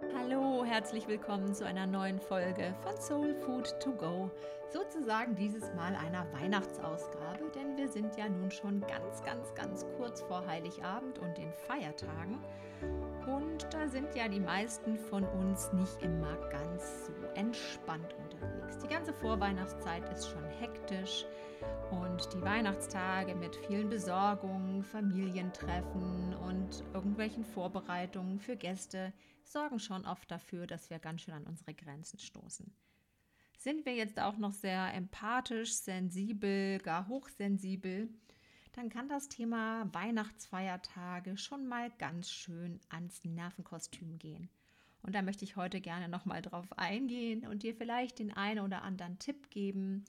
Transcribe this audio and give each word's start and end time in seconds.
Hallo, 0.00 0.64
herzlich 0.64 1.08
willkommen 1.08 1.52
zu 1.54 1.66
einer 1.66 1.84
neuen 1.84 2.20
Folge 2.20 2.72
von 2.82 2.96
Soul 3.00 3.34
Food 3.34 3.74
to 3.80 3.90
Go. 3.92 4.30
Sozusagen 4.72 5.34
dieses 5.34 5.74
Mal 5.74 5.96
einer 5.96 6.24
Weihnachtsausgabe, 6.34 7.50
denn 7.52 7.76
wir 7.76 7.88
sind 7.88 8.16
ja 8.16 8.28
nun 8.28 8.48
schon 8.52 8.80
ganz, 8.82 9.24
ganz, 9.24 9.52
ganz 9.54 9.84
kurz 9.96 10.20
vor 10.22 10.46
Heiligabend 10.46 11.18
und 11.18 11.36
den 11.36 11.52
Feiertagen. 11.52 12.38
Und 13.26 13.66
da 13.74 13.88
sind 13.88 14.14
ja 14.14 14.28
die 14.28 14.38
meisten 14.38 14.96
von 14.98 15.24
uns 15.24 15.72
nicht 15.72 16.00
immer 16.00 16.36
ganz 16.48 17.06
so 17.06 17.12
entspannt 17.34 18.14
unterwegs. 18.22 18.78
Die 18.78 18.88
ganze 18.88 19.12
Vorweihnachtszeit 19.12 20.08
ist 20.12 20.28
schon 20.28 20.44
hektisch 20.60 21.26
und 21.90 22.32
die 22.32 22.42
Weihnachtstage 22.42 23.34
mit 23.34 23.56
vielen 23.56 23.88
Besorgungen, 23.88 24.84
Familientreffen 24.84 26.36
und 26.46 26.84
irgendwelchen 26.94 27.44
Vorbereitungen 27.44 28.38
für 28.38 28.56
Gäste 28.56 29.12
sorgen 29.52 29.78
schon 29.78 30.04
oft 30.06 30.30
dafür, 30.30 30.66
dass 30.66 30.90
wir 30.90 30.98
ganz 30.98 31.22
schön 31.22 31.34
an 31.34 31.46
unsere 31.46 31.74
Grenzen 31.74 32.18
stoßen. 32.18 32.72
Sind 33.58 33.84
wir 33.86 33.94
jetzt 33.94 34.20
auch 34.20 34.36
noch 34.38 34.52
sehr 34.52 34.94
empathisch, 34.94 35.72
sensibel, 35.72 36.78
gar 36.78 37.08
hochsensibel, 37.08 38.08
dann 38.72 38.88
kann 38.90 39.08
das 39.08 39.28
Thema 39.28 39.92
Weihnachtsfeiertage 39.92 41.36
schon 41.36 41.66
mal 41.66 41.90
ganz 41.98 42.30
schön 42.30 42.78
ans 42.90 43.24
Nervenkostüm 43.24 44.18
gehen. 44.18 44.48
Und 45.02 45.14
da 45.14 45.22
möchte 45.22 45.44
ich 45.44 45.56
heute 45.56 45.80
gerne 45.80 46.08
nochmal 46.08 46.42
drauf 46.42 46.66
eingehen 46.78 47.46
und 47.46 47.62
dir 47.62 47.74
vielleicht 47.74 48.18
den 48.18 48.32
einen 48.32 48.60
oder 48.60 48.82
anderen 48.82 49.18
Tipp 49.18 49.50
geben, 49.50 50.04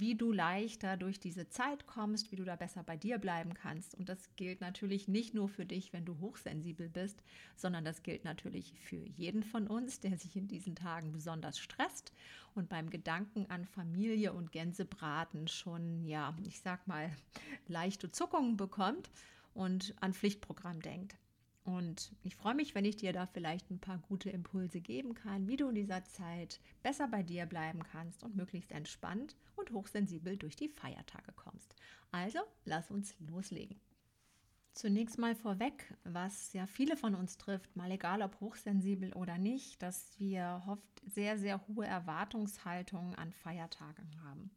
wie 0.00 0.14
du 0.14 0.32
leichter 0.32 0.96
durch 0.96 1.20
diese 1.20 1.48
Zeit 1.48 1.86
kommst, 1.86 2.30
wie 2.32 2.36
du 2.36 2.44
da 2.44 2.56
besser 2.56 2.82
bei 2.82 2.96
dir 2.96 3.18
bleiben 3.18 3.54
kannst. 3.54 3.94
Und 3.94 4.08
das 4.08 4.34
gilt 4.36 4.60
natürlich 4.60 5.08
nicht 5.08 5.34
nur 5.34 5.48
für 5.48 5.66
dich, 5.66 5.92
wenn 5.92 6.04
du 6.04 6.18
hochsensibel 6.20 6.88
bist, 6.88 7.22
sondern 7.56 7.84
das 7.84 8.02
gilt 8.02 8.24
natürlich 8.24 8.74
für 8.80 9.04
jeden 9.16 9.42
von 9.42 9.66
uns, 9.66 10.00
der 10.00 10.16
sich 10.16 10.36
in 10.36 10.48
diesen 10.48 10.74
Tagen 10.74 11.12
besonders 11.12 11.58
stresst 11.58 12.12
und 12.54 12.68
beim 12.68 12.90
Gedanken 12.90 13.46
an 13.48 13.64
Familie 13.64 14.32
und 14.32 14.52
Gänsebraten 14.52 15.48
schon, 15.48 16.04
ja, 16.04 16.36
ich 16.44 16.60
sag 16.60 16.86
mal, 16.86 17.10
leichte 17.66 18.10
Zuckungen 18.10 18.56
bekommt 18.56 19.10
und 19.54 19.94
an 20.00 20.14
Pflichtprogramm 20.14 20.80
denkt. 20.80 21.16
Und 21.68 22.12
ich 22.22 22.34
freue 22.34 22.54
mich, 22.54 22.74
wenn 22.74 22.86
ich 22.86 22.96
dir 22.96 23.12
da 23.12 23.26
vielleicht 23.26 23.70
ein 23.70 23.78
paar 23.78 23.98
gute 23.98 24.30
Impulse 24.30 24.80
geben 24.80 25.12
kann, 25.12 25.48
wie 25.48 25.56
du 25.58 25.68
in 25.68 25.74
dieser 25.74 26.02
Zeit 26.02 26.60
besser 26.82 27.08
bei 27.08 27.22
dir 27.22 27.44
bleiben 27.44 27.82
kannst 27.82 28.22
und 28.24 28.34
möglichst 28.34 28.72
entspannt 28.72 29.36
und 29.54 29.70
hochsensibel 29.72 30.38
durch 30.38 30.56
die 30.56 30.70
Feiertage 30.70 31.30
kommst. 31.32 31.74
Also, 32.10 32.38
lass 32.64 32.90
uns 32.90 33.14
loslegen. 33.18 33.78
Zunächst 34.72 35.18
mal 35.18 35.34
vorweg, 35.34 35.94
was 36.04 36.54
ja 36.54 36.66
viele 36.66 36.96
von 36.96 37.14
uns 37.14 37.36
trifft, 37.36 37.76
mal 37.76 37.90
egal 37.90 38.22
ob 38.22 38.40
hochsensibel 38.40 39.12
oder 39.12 39.36
nicht, 39.36 39.82
dass 39.82 40.18
wir 40.18 40.62
oft 40.68 41.02
sehr, 41.04 41.36
sehr 41.36 41.60
hohe 41.68 41.84
Erwartungshaltungen 41.84 43.14
an 43.16 43.30
Feiertagen 43.30 44.08
haben. 44.24 44.50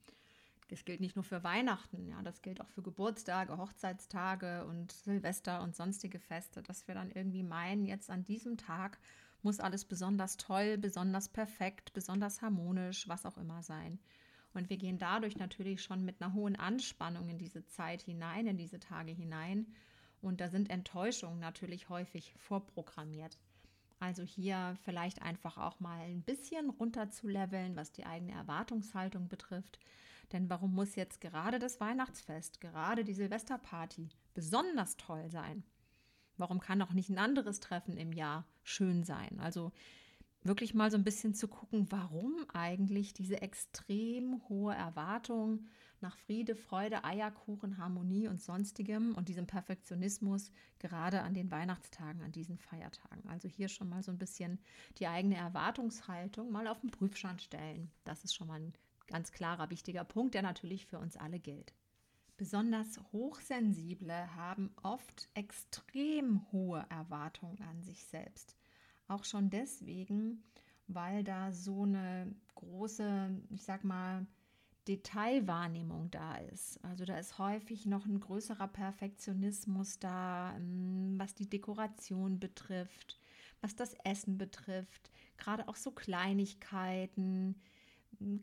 Das 0.72 0.86
gilt 0.86 1.02
nicht 1.02 1.18
nur 1.18 1.26
für 1.26 1.44
Weihnachten, 1.44 2.08
ja, 2.08 2.22
das 2.22 2.42
gilt 2.42 2.62
auch 2.62 2.70
für 2.70 2.82
Geburtstage, 2.82 3.58
Hochzeitstage 3.58 4.66
und 4.66 4.94
Silvester 4.94 5.62
und 5.64 5.76
sonstige 5.76 6.18
Feste, 6.18 6.64
dass 6.64 6.88
wir 6.88 6.96
dann 6.96 7.12
irgendwie 7.12 7.44
meinen, 7.44 7.86
jetzt 7.86 8.10
an 8.10 8.24
diesem 8.24 8.56
Tag 8.56 8.98
muss 9.42 9.60
alles 9.60 9.84
besonders 9.84 10.38
toll, 10.38 10.78
besonders 10.78 11.28
perfekt, 11.28 11.92
besonders 11.92 12.42
harmonisch, 12.42 13.10
was 13.10 13.26
auch 13.26 13.38
immer 13.38 13.62
sein. 13.64 14.00
Und 14.54 14.70
wir 14.70 14.78
gehen 14.78 14.98
dadurch 14.98 15.36
natürlich 15.36 15.84
schon 15.84 16.06
mit 16.06 16.22
einer 16.22 16.34
hohen 16.34 16.56
Anspannung 16.56 17.28
in 17.28 17.38
diese 17.38 17.66
Zeit 17.66 18.02
hinein, 18.04 18.48
in 18.48 18.58
diese 18.58 18.80
Tage 18.80 19.12
hinein. 19.12 19.68
Und 20.22 20.40
da 20.40 20.48
sind 20.48 20.70
Enttäuschungen 20.70 21.42
natürlich 21.42 21.90
häufig 21.90 22.34
vorprogrammiert. 22.38 23.38
Also 24.00 24.24
hier 24.24 24.78
vielleicht 24.86 25.22
einfach 25.22 25.58
auch 25.58 25.82
mal 25.82 26.00
ein 26.00 26.24
bisschen 26.24 26.70
runter 26.70 27.10
zu 27.10 27.28
leveln, 27.28 27.76
was 27.76 27.92
die 27.92 28.06
eigene 28.06 28.32
Erwartungshaltung 28.32 29.28
betrifft. 29.28 29.80
Denn 30.32 30.50
warum 30.50 30.74
muss 30.74 30.96
jetzt 30.96 31.22
gerade 31.22 31.60
das 31.60 31.80
Weihnachtsfest, 31.80 32.62
gerade 32.62 33.04
die 33.04 33.14
Silvesterparty 33.14 34.10
besonders 34.34 34.98
toll 34.98 35.30
sein? 35.30 35.64
Warum 36.38 36.60
kann 36.60 36.82
auch 36.82 36.94
nicht 36.94 37.10
ein 37.10 37.20
anderes 37.20 37.60
Treffen 37.60 37.98
im 37.98 38.14
Jahr 38.14 38.46
schön 38.64 39.04
sein? 39.04 39.40
Also 39.40 39.72
wirklich 40.44 40.74
mal 40.74 40.90
so 40.90 40.98
ein 40.98 41.04
bisschen 41.04 41.34
zu 41.34 41.48
gucken, 41.48 41.88
warum 41.92 42.46
eigentlich 42.54 43.14
diese 43.14 43.42
extrem 43.42 44.42
hohe 44.50 44.74
Erwartung 44.74 45.68
nach 46.00 46.18
Friede, 46.18 46.56
Freude, 46.56 47.04
Eierkuchen, 47.04 47.78
Harmonie 47.78 48.28
und 48.28 48.42
sonstigem 48.42 49.14
und 49.14 49.30
diesem 49.30 49.46
Perfektionismus 49.46 50.52
gerade 50.80 51.22
an 51.22 51.36
den 51.36 51.52
Weihnachtstagen, 51.52 52.24
an 52.24 52.32
diesen 52.32 52.58
Feiertagen. 52.58 53.30
Also 53.30 53.48
hier 53.48 53.68
schon 53.68 53.90
mal 53.90 54.02
so 54.02 54.12
ein 54.12 54.18
bisschen 54.18 54.60
die 54.98 55.08
eigene 55.08 55.36
Erwartungshaltung 55.36 56.52
mal 56.52 56.68
auf 56.68 56.82
den 56.82 56.90
Prüfstand 56.90 57.42
stellen. 57.42 57.92
Das 58.04 58.24
ist 58.24 58.34
schon 58.34 58.48
mal 58.48 58.60
ein 58.60 58.74
ganz 59.12 59.32
klarer, 59.32 59.70
wichtiger 59.70 60.04
Punkt, 60.04 60.34
der 60.34 60.42
natürlich 60.42 60.88
für 60.88 61.00
uns 61.00 61.18
alle 61.18 61.40
gilt. 61.40 61.74
Besonders 62.38 63.00
Hochsensible 63.12 64.36
haben 64.36 64.74
oft 64.82 65.30
extrem 65.36 66.52
hohe 66.52 66.84
Erwartungen 66.90 67.62
an 67.70 67.84
sich 67.84 68.06
selbst. 68.06 68.56
Auch 69.08 69.26
schon 69.26 69.52
deswegen, 69.52 70.44
weil 70.88 71.24
da 71.24 71.52
so 71.52 71.84
eine 71.84 72.34
große, 72.56 73.30
ich 73.52 73.64
sag 73.64 73.84
mal, 73.84 74.26
Detailwahrnehmung 74.88 76.10
da 76.10 76.38
ist. 76.38 76.84
Also 76.84 77.06
da 77.06 77.18
ist 77.18 77.38
häufig 77.38 77.86
noch 77.86 78.06
ein 78.06 78.20
größerer 78.20 78.68
Perfektionismus 78.68 80.00
da, 80.00 80.56
ähm, 80.56 81.14
was 81.18 81.36
die 81.36 81.50
Dekoration 81.50 82.40
betrifft, 82.40 83.20
was 83.62 83.76
das 83.76 83.94
Essen 84.04 84.38
betrifft, 84.38 85.12
gerade 85.38 85.68
auch 85.68 85.76
so 85.76 85.92
Kleinigkeiten, 85.92 87.62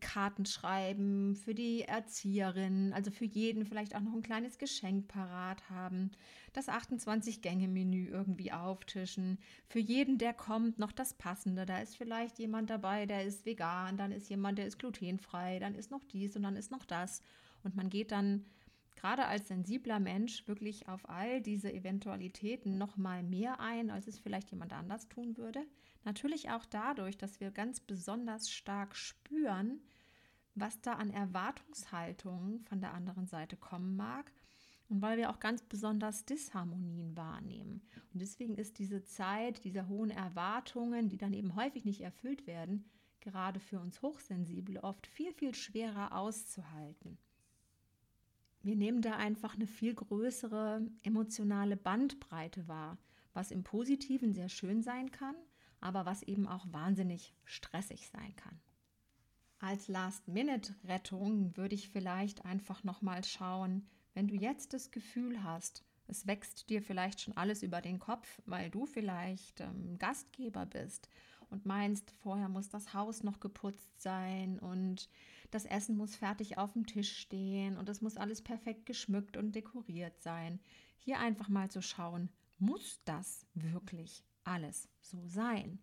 Karten 0.01 0.45
schreiben 0.45 1.37
für 1.37 1.55
die 1.55 1.83
Erzieherin, 1.83 2.93
also 2.93 3.11
für 3.11 3.25
jeden 3.25 3.65
vielleicht 3.65 3.95
auch 3.95 4.01
noch 4.01 4.13
ein 4.13 4.23
kleines 4.23 4.59
Geschenk 4.59 5.09
parat 5.09 5.71
haben, 5.71 6.11
das 6.53 6.69
28-Gänge-Menü 6.69 8.09
irgendwie 8.09 8.53
auftischen, 8.53 9.39
für 9.69 9.79
jeden, 9.79 10.19
der 10.19 10.33
kommt, 10.33 10.79
noch 10.79 10.93
das 10.93 11.15
Passende. 11.15 11.67
Da 11.67 11.79
ist 11.79 11.97
vielleicht 11.97 12.39
jemand 12.39 12.71
dabei, 12.71 13.07
der 13.07 13.25
ist 13.25 13.47
vegan, 13.47 13.97
dann 13.97 14.11
ist 14.11 14.29
jemand, 14.29 14.59
der 14.59 14.67
ist 14.67 14.79
glutenfrei, 14.79 15.59
dann 15.59 15.75
ist 15.75 15.91
noch 15.91 16.05
dies 16.05 16.35
und 16.37 16.43
dann 16.43 16.57
ist 16.57 16.71
noch 16.71 16.85
das. 16.85 17.23
Und 17.63 17.77
man 17.77 17.89
geht 17.89 18.11
dann 18.11 18.45
gerade 18.97 19.27
als 19.27 19.49
sensibler 19.49 20.01
Mensch 20.01 20.49
wirklich 20.49 20.89
auf 20.89 21.09
all 21.09 21.41
diese 21.41 21.73
Eventualitäten 21.73 22.79
noch 22.79 22.97
mal 22.97 23.23
mehr 23.23 23.61
ein, 23.61 23.91
als 23.91 24.09
es 24.09 24.19
vielleicht 24.19 24.51
jemand 24.51 24.73
anders 24.73 25.09
tun 25.09 25.37
würde. 25.37 25.61
Natürlich 26.05 26.51
auch 26.51 26.65
dadurch, 26.65 27.19
dass 27.19 27.41
wir 27.41 27.51
ganz 27.51 27.81
besonders 27.81 28.51
stark 28.51 28.97
spüren, 28.97 29.81
was 30.55 30.81
da 30.81 30.95
an 30.95 31.11
Erwartungshaltungen 31.11 32.61
von 32.61 32.81
der 32.81 32.95
anderen 32.95 33.27
Seite 33.27 33.57
kommen 33.57 33.97
mag 33.97 34.33
und 34.89 35.03
weil 35.03 35.19
wir 35.19 35.31
auch 35.31 35.39
ganz 35.39 35.63
besonders 35.63 36.25
Disharmonien 36.25 37.17
wahrnehmen. 37.17 37.83
Und 38.13 38.23
deswegen 38.23 38.57
ist 38.57 38.79
diese 38.79 39.05
Zeit 39.05 39.65
dieser 39.65 39.89
hohen 39.89 40.11
Erwartungen, 40.11 41.09
die 41.09 41.19
dann 41.19 41.33
eben 41.33 41.55
häufig 41.55 41.85
nicht 41.85 42.01
erfüllt 42.01 42.47
werden, 42.47 42.85
gerade 43.21 43.61
für 43.61 43.79
uns 43.79 44.03
Hochsensible 44.03 44.83
oft 44.83 45.07
viel, 45.07 45.33
viel 45.33 45.55
schwerer 45.55 46.17
auszuhalten 46.17 47.19
wir 48.63 48.77
nehmen 48.77 49.03
da 49.03 49.17
einfach 49.17 49.55
eine 49.55 49.67
viel 49.67 49.95
größere 49.95 50.87
emotionale 51.03 51.77
Bandbreite 51.77 52.67
wahr, 52.69 52.99
was 53.33 53.51
im 53.51 53.63
Positiven 53.63 54.35
sehr 54.35 54.49
schön 54.49 54.83
sein 54.83 55.11
kann, 55.11 55.37
aber 55.81 56.07
was 56.07 56.23
eben 56.23 56.47
auch 56.47 56.67
wahnsinnig 56.73 57.35
stressig 57.45 58.09
sein 58.09 58.35
kann. 58.37 58.61
Als 59.61 59.89
Last-Minute-Rettung 59.89 61.57
würde 61.57 61.75
ich 61.75 61.89
vielleicht 61.89 62.45
einfach 62.45 62.85
nochmal 62.85 63.25
schauen, 63.25 63.89
wenn 64.15 64.29
du 64.29 64.37
jetzt 64.37 64.73
das 64.73 64.91
Gefühl 64.91 65.43
hast, 65.43 65.85
es 66.07 66.27
wächst 66.27 66.71
dir 66.71 66.81
vielleicht 66.81 67.21
schon 67.21 67.37
alles 67.37 67.63
über 67.63 67.81
den 67.81 67.99
Kopf, 67.99 68.41
weil 68.47 68.71
du 68.71 68.87
vielleicht 68.87 69.61
ähm, 69.61 69.99
Gastgeber 69.99 70.65
bist 70.65 71.09
und 71.51 71.67
meinst, 71.67 72.13
vorher 72.23 72.49
muss 72.49 72.69
das 72.69 72.95
Haus 72.95 73.23
noch 73.23 73.41
geputzt 73.41 74.01
sein 74.01 74.59
und 74.59 75.09
das 75.51 75.65
Essen 75.65 75.97
muss 75.97 76.17
fertig 76.17 76.59
auf 76.59 76.73
dem 76.73 76.87
Tisch 76.87 77.17
stehen 77.19 77.77
und 77.77 77.89
es 77.89 78.01
muss 78.01 78.17
alles 78.17 78.43
perfekt 78.43 78.87
geschmückt 78.87 79.37
und 79.37 79.55
dekoriert 79.55 80.21
sein. 80.23 80.61
Hier 80.99 81.19
einfach 81.19 81.49
mal 81.49 81.71
zu 81.71 81.83
schauen, 81.83 82.31
muss 82.59 83.01
das 83.05 83.47
wirklich 83.55 84.25
alles 84.49 84.89
so 85.01 85.27
sein? 85.27 85.79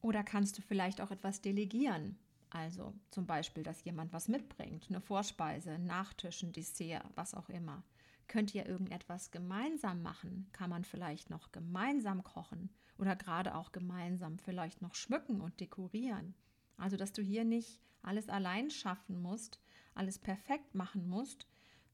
Oder 0.00 0.22
kannst 0.22 0.58
du 0.58 0.62
vielleicht 0.62 1.00
auch 1.00 1.10
etwas 1.10 1.40
delegieren? 1.40 2.18
Also 2.50 2.94
zum 3.10 3.26
Beispiel, 3.26 3.62
dass 3.62 3.84
jemand 3.84 4.12
was 4.12 4.28
mitbringt, 4.28 4.86
eine 4.88 5.00
Vorspeise, 5.00 5.78
Nachtisch, 5.78 6.42
ein 6.42 6.52
Dessert, 6.52 7.04
was 7.14 7.34
auch 7.34 7.48
immer. 7.48 7.82
Könnt 8.26 8.54
ihr 8.54 8.66
irgendetwas 8.66 9.30
gemeinsam 9.30 10.02
machen? 10.02 10.48
Kann 10.52 10.70
man 10.70 10.84
vielleicht 10.84 11.30
noch 11.30 11.52
gemeinsam 11.52 12.22
kochen 12.22 12.70
oder 12.98 13.16
gerade 13.16 13.54
auch 13.54 13.72
gemeinsam 13.72 14.38
vielleicht 14.38 14.82
noch 14.82 14.94
schmücken 14.94 15.40
und 15.40 15.60
dekorieren? 15.60 16.34
Also, 16.76 16.96
dass 16.96 17.12
du 17.12 17.22
hier 17.22 17.44
nicht 17.44 17.80
alles 18.02 18.28
allein 18.28 18.70
schaffen 18.70 19.20
musst, 19.20 19.60
alles 19.94 20.18
perfekt 20.18 20.74
machen 20.74 21.08
musst, 21.08 21.46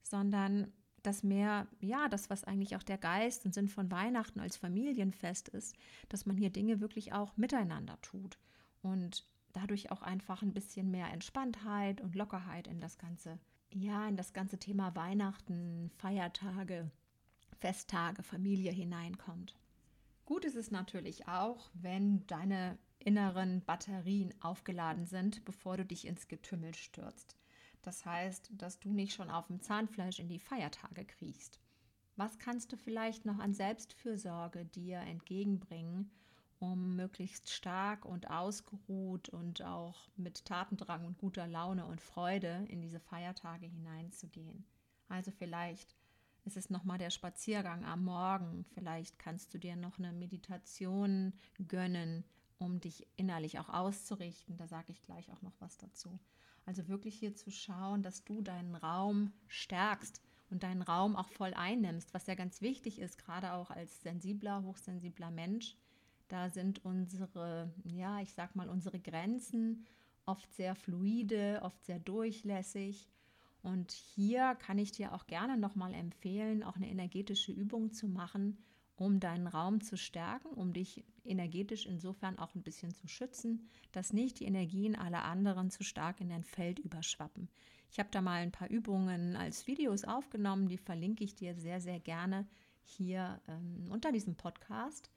sondern 0.03 0.73
das 1.07 1.23
mehr, 1.23 1.67
ja, 1.81 2.09
das, 2.09 2.31
was 2.31 2.45
eigentlich 2.45 2.77
auch 2.77 2.83
der 2.83 2.99
Geist 2.99 3.45
und 3.45 3.55
Sinn 3.55 3.69
von 3.69 3.91
Weihnachten 3.91 4.41
als 4.41 4.57
Familienfest 4.57 5.49
ist, 5.49 5.77
dass 6.09 6.27
man 6.27 6.37
hier 6.37 6.51
Dinge 6.51 6.81
wirklich 6.81 7.13
auch 7.13 7.37
miteinander 7.37 8.01
tut 8.03 8.39
und 8.83 9.27
dadurch 9.53 9.91
auch 9.91 10.03
einfach 10.03 10.43
ein 10.43 10.53
bisschen 10.53 10.91
mehr 10.91 11.13
Entspanntheit 11.13 12.01
und 12.01 12.15
Lockerheit 12.15 12.67
in 12.67 12.81
das 12.81 12.99
ganze, 12.99 13.39
ja, 13.73 14.09
in 14.09 14.17
das 14.17 14.33
ganze 14.33 14.59
Thema 14.59 14.95
Weihnachten, 14.97 15.91
Feiertage, 15.97 16.91
Festtage, 17.61 18.23
Familie 18.23 18.73
hineinkommt. 18.73 19.55
Gut 20.25 20.45
ist 20.45 20.57
es 20.57 20.71
natürlich 20.71 21.29
auch, 21.29 21.71
wenn 21.75 22.27
deine 22.27 22.79
inneren 22.99 23.63
Batterien 23.65 24.33
aufgeladen 24.41 25.07
sind, 25.07 25.45
bevor 25.45 25.77
du 25.77 25.85
dich 25.85 26.07
ins 26.07 26.29
Getümmel 26.29 26.75
stürzt. 26.75 27.37
Das 27.85 28.07
heißt, 28.07 28.51
dass 28.57 28.79
du 28.79 28.91
nicht 28.91 29.13
schon 29.13 29.29
auf 29.29 29.49
dem 29.49 29.61
Zahnfleisch 29.61 30.19
in 30.19 30.29
die 30.29 30.39
Feiertage 30.39 31.05
kriechst. 31.05 31.61
Was 32.17 32.39
kannst 32.39 32.73
du 32.73 32.79
vielleicht 32.79 33.27
noch 33.27 33.39
an 33.39 33.53
Selbstfürsorge 33.53 34.65
dir 34.65 35.01
entgegenbringen, 35.01 36.11
um 36.61 36.97
möglichst 36.97 37.51
stark 37.51 38.07
und 38.07 38.31
ausgeruht 38.31 39.29
und 39.29 39.63
auch 39.63 40.09
mit 40.17 40.47
Tatendrang 40.47 41.05
und 41.05 41.19
guter 41.19 41.47
Laune 41.47 41.85
und 41.85 42.01
Freude 42.01 42.65
in 42.69 42.81
diese 42.81 43.01
Feiertage 43.01 43.67
hineinzugehen? 43.67 44.65
Also 45.09 45.31
vielleicht 45.31 45.95
ist 46.45 46.57
es 46.57 46.71
nochmal 46.71 46.97
der 46.97 47.11
Spaziergang 47.11 47.85
am 47.85 48.05
Morgen, 48.05 48.65
vielleicht 48.73 49.19
kannst 49.19 49.53
du 49.53 49.59
dir 49.59 49.77
noch 49.77 49.99
eine 49.99 50.13
Meditation 50.13 51.35
gönnen, 51.69 52.25
um 52.57 52.81
dich 52.81 53.07
innerlich 53.17 53.59
auch 53.59 53.69
auszurichten. 53.69 54.57
Da 54.57 54.69
sage 54.69 54.93
ich 54.93 55.03
gleich 55.03 55.31
auch 55.33 55.43
noch 55.43 55.61
was 55.61 55.77
dazu. 55.77 56.19
Also 56.67 56.89
wirklich 56.89 57.15
hier 57.17 57.35
zu 57.35 57.51
schauen, 57.51 58.03
dass 58.03 58.25
du 58.25 58.41
deinen 58.41 58.75
Raum 58.75 59.33
stärkst 59.49 60.23
und 60.51 60.63
deinen 60.63 60.83
Raum 60.83 61.17
auch 61.17 61.29
voll 61.29 61.53
einnimmst, 61.55 62.15
was 62.15 62.27
ja 62.27 62.35
ganz 62.35 62.61
wichtig 62.63 62.99
ist, 62.99 63.19
gerade 63.19 63.53
auch 63.53 63.71
als 63.71 64.03
sensibler, 64.03 64.63
hochsensibler 64.63 65.31
Mensch. 65.31 65.77
Da 66.29 66.49
sind 66.49 66.85
unsere, 66.85 67.73
ja, 67.85 68.21
ich 68.21 68.33
sag 68.33 68.57
mal, 68.57 68.69
unsere 68.69 68.99
Grenzen 68.99 69.85
oft 70.27 70.53
sehr 70.55 70.75
fluide, 70.75 71.61
oft 71.63 71.85
sehr 71.85 71.99
durchlässig. 71.99 73.09
Und 73.63 73.93
hier 73.93 74.55
kann 74.57 74.79
ich 74.79 74.93
dir 74.93 75.15
auch 75.15 75.27
gerne 75.27 75.57
nochmal 75.57 75.95
empfehlen, 75.95 76.63
auch 76.63 76.77
eine 76.77 76.89
energetische 76.89 77.53
Übung 77.53 77.93
zu 77.93 78.09
machen, 78.09 78.59
um 78.97 79.19
deinen 79.21 79.47
Raum 79.47 79.81
zu 79.81 79.97
stärken, 79.97 80.49
um 80.49 80.73
dich 80.73 81.05
energetisch 81.25 81.87
insofern 81.87 82.39
auch 82.39 82.55
ein 82.55 82.63
bisschen 82.63 82.95
zu 82.95 83.09
schützen, 83.09 83.69
dass 83.93 84.13
nicht 84.13 84.41
die 84.41 84.45
Energien 84.45 84.95
aller 84.95 85.25
anderen 85.25 85.71
zu 85.71 85.83
stark 85.83 86.21
in 86.21 86.29
dein 86.29 86.45
Feld 86.45 86.79
überschwappen. 86.79 87.49
Ich 87.91 87.99
habe 87.99 88.09
da 88.13 88.21
mal 88.21 88.43
ein 88.43 88.53
paar 88.53 88.71
Übungen 88.71 89.37
als 89.37 89.67
Videos 89.67 90.05
aufgenommen, 90.05 90.69
die 90.69 90.79
verlinke 90.79 91.25
ich 91.25 91.35
dir 91.35 91.55
sehr, 91.55 91.81
sehr 91.81 92.01
gerne 92.01 92.47
hier 92.83 93.41
ähm, 93.49 93.87
unter 93.91 94.13
diesem 94.13 94.37
Podcast. 94.37 95.11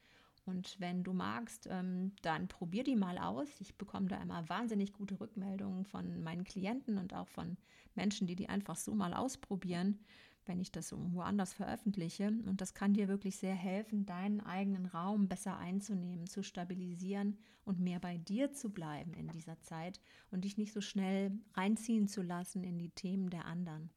Und 0.45 0.79
wenn 0.79 1.03
du 1.03 1.11
magst, 1.11 1.67
ähm, 1.69 2.13
dann 2.21 2.47
probier 2.47 2.83
die 2.85 2.95
mal 2.95 3.17
aus. 3.17 3.49
Ich 3.59 3.75
bekomme 3.75 4.07
da 4.07 4.21
immer 4.21 4.47
wahnsinnig 4.47 4.93
gute 4.93 5.19
Rückmeldungen 5.19 5.83
von 5.83 6.23
meinen 6.23 6.45
Klienten 6.45 6.97
und 6.97 7.13
auch 7.13 7.27
von 7.27 7.57
Menschen, 7.95 8.27
die 8.27 8.35
die 8.35 8.47
einfach 8.47 8.77
so 8.77 8.95
mal 8.95 9.13
ausprobieren 9.13 9.99
wenn 10.47 10.59
ich 10.59 10.71
das 10.71 10.91
irgendwo 10.91 11.21
anders 11.21 11.53
veröffentliche. 11.53 12.27
Und 12.27 12.61
das 12.61 12.73
kann 12.73 12.93
dir 12.93 13.07
wirklich 13.07 13.37
sehr 13.37 13.55
helfen, 13.55 14.05
deinen 14.05 14.41
eigenen 14.41 14.85
Raum 14.85 15.27
besser 15.27 15.57
einzunehmen, 15.57 16.27
zu 16.27 16.43
stabilisieren 16.43 17.37
und 17.65 17.79
mehr 17.79 17.99
bei 17.99 18.17
dir 18.17 18.53
zu 18.53 18.69
bleiben 18.69 19.13
in 19.13 19.27
dieser 19.27 19.59
Zeit 19.61 19.99
und 20.31 20.45
dich 20.45 20.57
nicht 20.57 20.73
so 20.73 20.81
schnell 20.81 21.31
reinziehen 21.53 22.07
zu 22.07 22.21
lassen 22.21 22.63
in 22.63 22.77
die 22.77 22.91
Themen 22.91 23.29
der 23.29 23.45
anderen. 23.45 23.89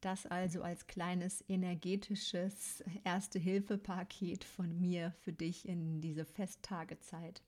Das 0.00 0.26
also 0.26 0.62
als 0.62 0.86
kleines 0.86 1.42
energetisches 1.48 2.84
Erste-Hilfe-Paket 3.04 4.44
von 4.44 4.78
mir 4.78 5.12
für 5.20 5.32
dich 5.32 5.66
in 5.66 6.02
diese 6.02 6.26
Festtagezeit. 6.26 7.42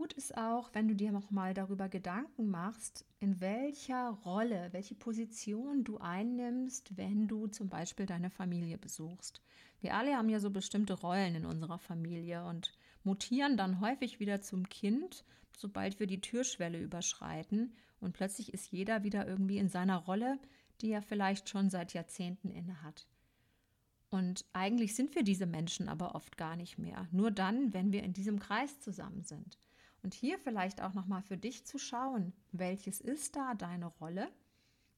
Gut 0.00 0.14
ist 0.14 0.34
auch, 0.34 0.70
wenn 0.72 0.88
du 0.88 0.94
dir 0.94 1.12
nochmal 1.12 1.52
darüber 1.52 1.90
Gedanken 1.90 2.48
machst, 2.48 3.04
in 3.18 3.38
welcher 3.42 4.08
Rolle, 4.24 4.70
welche 4.72 4.94
Position 4.94 5.84
du 5.84 5.98
einnimmst, 5.98 6.96
wenn 6.96 7.28
du 7.28 7.48
zum 7.48 7.68
Beispiel 7.68 8.06
deine 8.06 8.30
Familie 8.30 8.78
besuchst. 8.78 9.42
Wir 9.82 9.94
alle 9.94 10.16
haben 10.16 10.30
ja 10.30 10.40
so 10.40 10.48
bestimmte 10.48 10.94
Rollen 10.94 11.34
in 11.34 11.44
unserer 11.44 11.78
Familie 11.78 12.46
und 12.46 12.72
mutieren 13.04 13.58
dann 13.58 13.82
häufig 13.82 14.20
wieder 14.20 14.40
zum 14.40 14.70
Kind, 14.70 15.22
sobald 15.54 16.00
wir 16.00 16.06
die 16.06 16.22
Türschwelle 16.22 16.80
überschreiten 16.80 17.74
und 18.00 18.14
plötzlich 18.14 18.54
ist 18.54 18.72
jeder 18.72 19.04
wieder 19.04 19.28
irgendwie 19.28 19.58
in 19.58 19.68
seiner 19.68 19.98
Rolle, 19.98 20.38
die 20.80 20.92
er 20.92 21.02
vielleicht 21.02 21.50
schon 21.50 21.68
seit 21.68 21.92
Jahrzehnten 21.92 22.48
innehat. 22.48 23.06
Und 24.08 24.46
eigentlich 24.54 24.94
sind 24.94 25.14
wir 25.14 25.24
diese 25.24 25.44
Menschen 25.44 25.90
aber 25.90 26.14
oft 26.14 26.38
gar 26.38 26.56
nicht 26.56 26.78
mehr. 26.78 27.06
Nur 27.12 27.30
dann, 27.30 27.74
wenn 27.74 27.92
wir 27.92 28.02
in 28.02 28.14
diesem 28.14 28.38
Kreis 28.38 28.80
zusammen 28.80 29.24
sind. 29.24 29.58
Und 30.02 30.14
hier 30.14 30.38
vielleicht 30.38 30.80
auch 30.80 30.94
nochmal 30.94 31.22
für 31.22 31.36
dich 31.36 31.66
zu 31.66 31.78
schauen, 31.78 32.32
welches 32.52 33.00
ist 33.00 33.36
da 33.36 33.54
deine 33.54 33.86
Rolle 33.86 34.28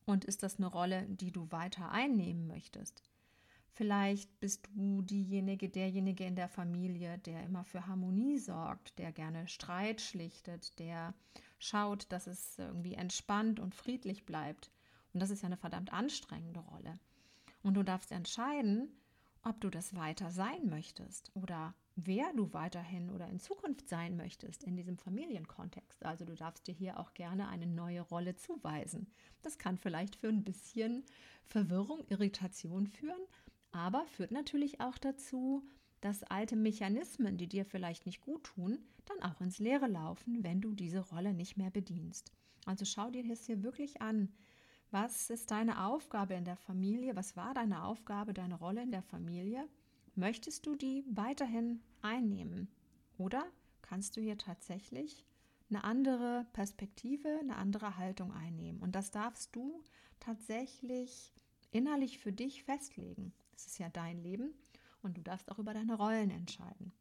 und 0.04 0.24
ist 0.24 0.42
das 0.42 0.58
eine 0.58 0.66
Rolle, 0.66 1.06
die 1.08 1.32
du 1.32 1.50
weiter 1.50 1.90
einnehmen 1.90 2.46
möchtest? 2.46 3.02
Vielleicht 3.74 4.38
bist 4.38 4.68
du 4.74 5.00
diejenige, 5.00 5.68
derjenige 5.68 6.24
in 6.24 6.36
der 6.36 6.48
Familie, 6.48 7.18
der 7.18 7.42
immer 7.42 7.64
für 7.64 7.86
Harmonie 7.86 8.38
sorgt, 8.38 8.98
der 8.98 9.12
gerne 9.12 9.48
Streit 9.48 10.02
schlichtet, 10.02 10.78
der 10.78 11.14
schaut, 11.58 12.06
dass 12.12 12.26
es 12.26 12.58
irgendwie 12.58 12.94
entspannt 12.94 13.60
und 13.60 13.74
friedlich 13.74 14.26
bleibt. 14.26 14.70
Und 15.14 15.20
das 15.20 15.30
ist 15.30 15.42
ja 15.42 15.46
eine 15.46 15.56
verdammt 15.56 15.92
anstrengende 15.92 16.60
Rolle. 16.60 16.98
Und 17.62 17.74
du 17.74 17.82
darfst 17.82 18.12
entscheiden, 18.12 18.88
ob 19.42 19.60
du 19.60 19.70
das 19.70 19.94
weiter 19.96 20.30
sein 20.30 20.68
möchtest 20.68 21.30
oder 21.34 21.74
wer 21.96 22.32
du 22.34 22.52
weiterhin 22.52 23.10
oder 23.10 23.28
in 23.28 23.38
Zukunft 23.38 23.88
sein 23.88 24.16
möchtest 24.16 24.64
in 24.64 24.76
diesem 24.76 24.96
Familienkontext. 24.96 26.04
Also 26.04 26.24
du 26.24 26.34
darfst 26.34 26.66
dir 26.66 26.74
hier 26.74 26.98
auch 26.98 27.14
gerne 27.14 27.48
eine 27.48 27.66
neue 27.66 28.00
Rolle 28.00 28.34
zuweisen. 28.36 29.08
Das 29.42 29.58
kann 29.58 29.76
vielleicht 29.76 30.16
für 30.16 30.28
ein 30.28 30.44
bisschen 30.44 31.04
Verwirrung, 31.44 32.04
Irritation 32.08 32.86
führen, 32.86 33.22
aber 33.72 34.06
führt 34.06 34.30
natürlich 34.30 34.80
auch 34.80 34.98
dazu, 34.98 35.66
dass 36.00 36.24
alte 36.24 36.56
Mechanismen, 36.56 37.38
die 37.38 37.48
dir 37.48 37.64
vielleicht 37.64 38.06
nicht 38.06 38.20
gut 38.20 38.44
tun, 38.44 38.78
dann 39.04 39.22
auch 39.22 39.40
ins 39.40 39.58
Leere 39.58 39.86
laufen, 39.86 40.42
wenn 40.42 40.60
du 40.60 40.74
diese 40.74 41.00
Rolle 41.00 41.32
nicht 41.32 41.56
mehr 41.56 41.70
bedienst. 41.70 42.32
Also 42.66 42.84
schau 42.84 43.10
dir 43.10 43.26
das 43.26 43.46
hier 43.46 43.62
wirklich 43.62 44.02
an. 44.02 44.32
Was 44.90 45.30
ist 45.30 45.50
deine 45.50 45.86
Aufgabe 45.86 46.34
in 46.34 46.44
der 46.44 46.56
Familie? 46.56 47.16
Was 47.16 47.36
war 47.36 47.54
deine 47.54 47.84
Aufgabe, 47.84 48.34
deine 48.34 48.56
Rolle 48.56 48.82
in 48.82 48.90
der 48.90 49.02
Familie? 49.02 49.66
Möchtest 50.14 50.66
du 50.66 50.74
die 50.74 51.04
weiterhin 51.08 51.80
einnehmen? 52.02 52.68
Oder 53.16 53.44
kannst 53.80 54.16
du 54.16 54.20
hier 54.20 54.36
tatsächlich 54.36 55.24
eine 55.70 55.84
andere 55.84 56.46
Perspektive, 56.52 57.38
eine 57.40 57.56
andere 57.56 57.96
Haltung 57.96 58.32
einnehmen? 58.32 58.82
Und 58.82 58.94
das 58.94 59.10
darfst 59.10 59.56
du 59.56 59.82
tatsächlich 60.20 61.32
innerlich 61.70 62.18
für 62.18 62.32
dich 62.32 62.62
festlegen. 62.64 63.32
Das 63.52 63.66
ist 63.66 63.78
ja 63.78 63.88
dein 63.88 64.18
Leben 64.22 64.54
und 65.02 65.16
du 65.16 65.22
darfst 65.22 65.50
auch 65.50 65.58
über 65.58 65.72
deine 65.72 65.94
Rollen 65.94 66.30
entscheiden. 66.30 66.92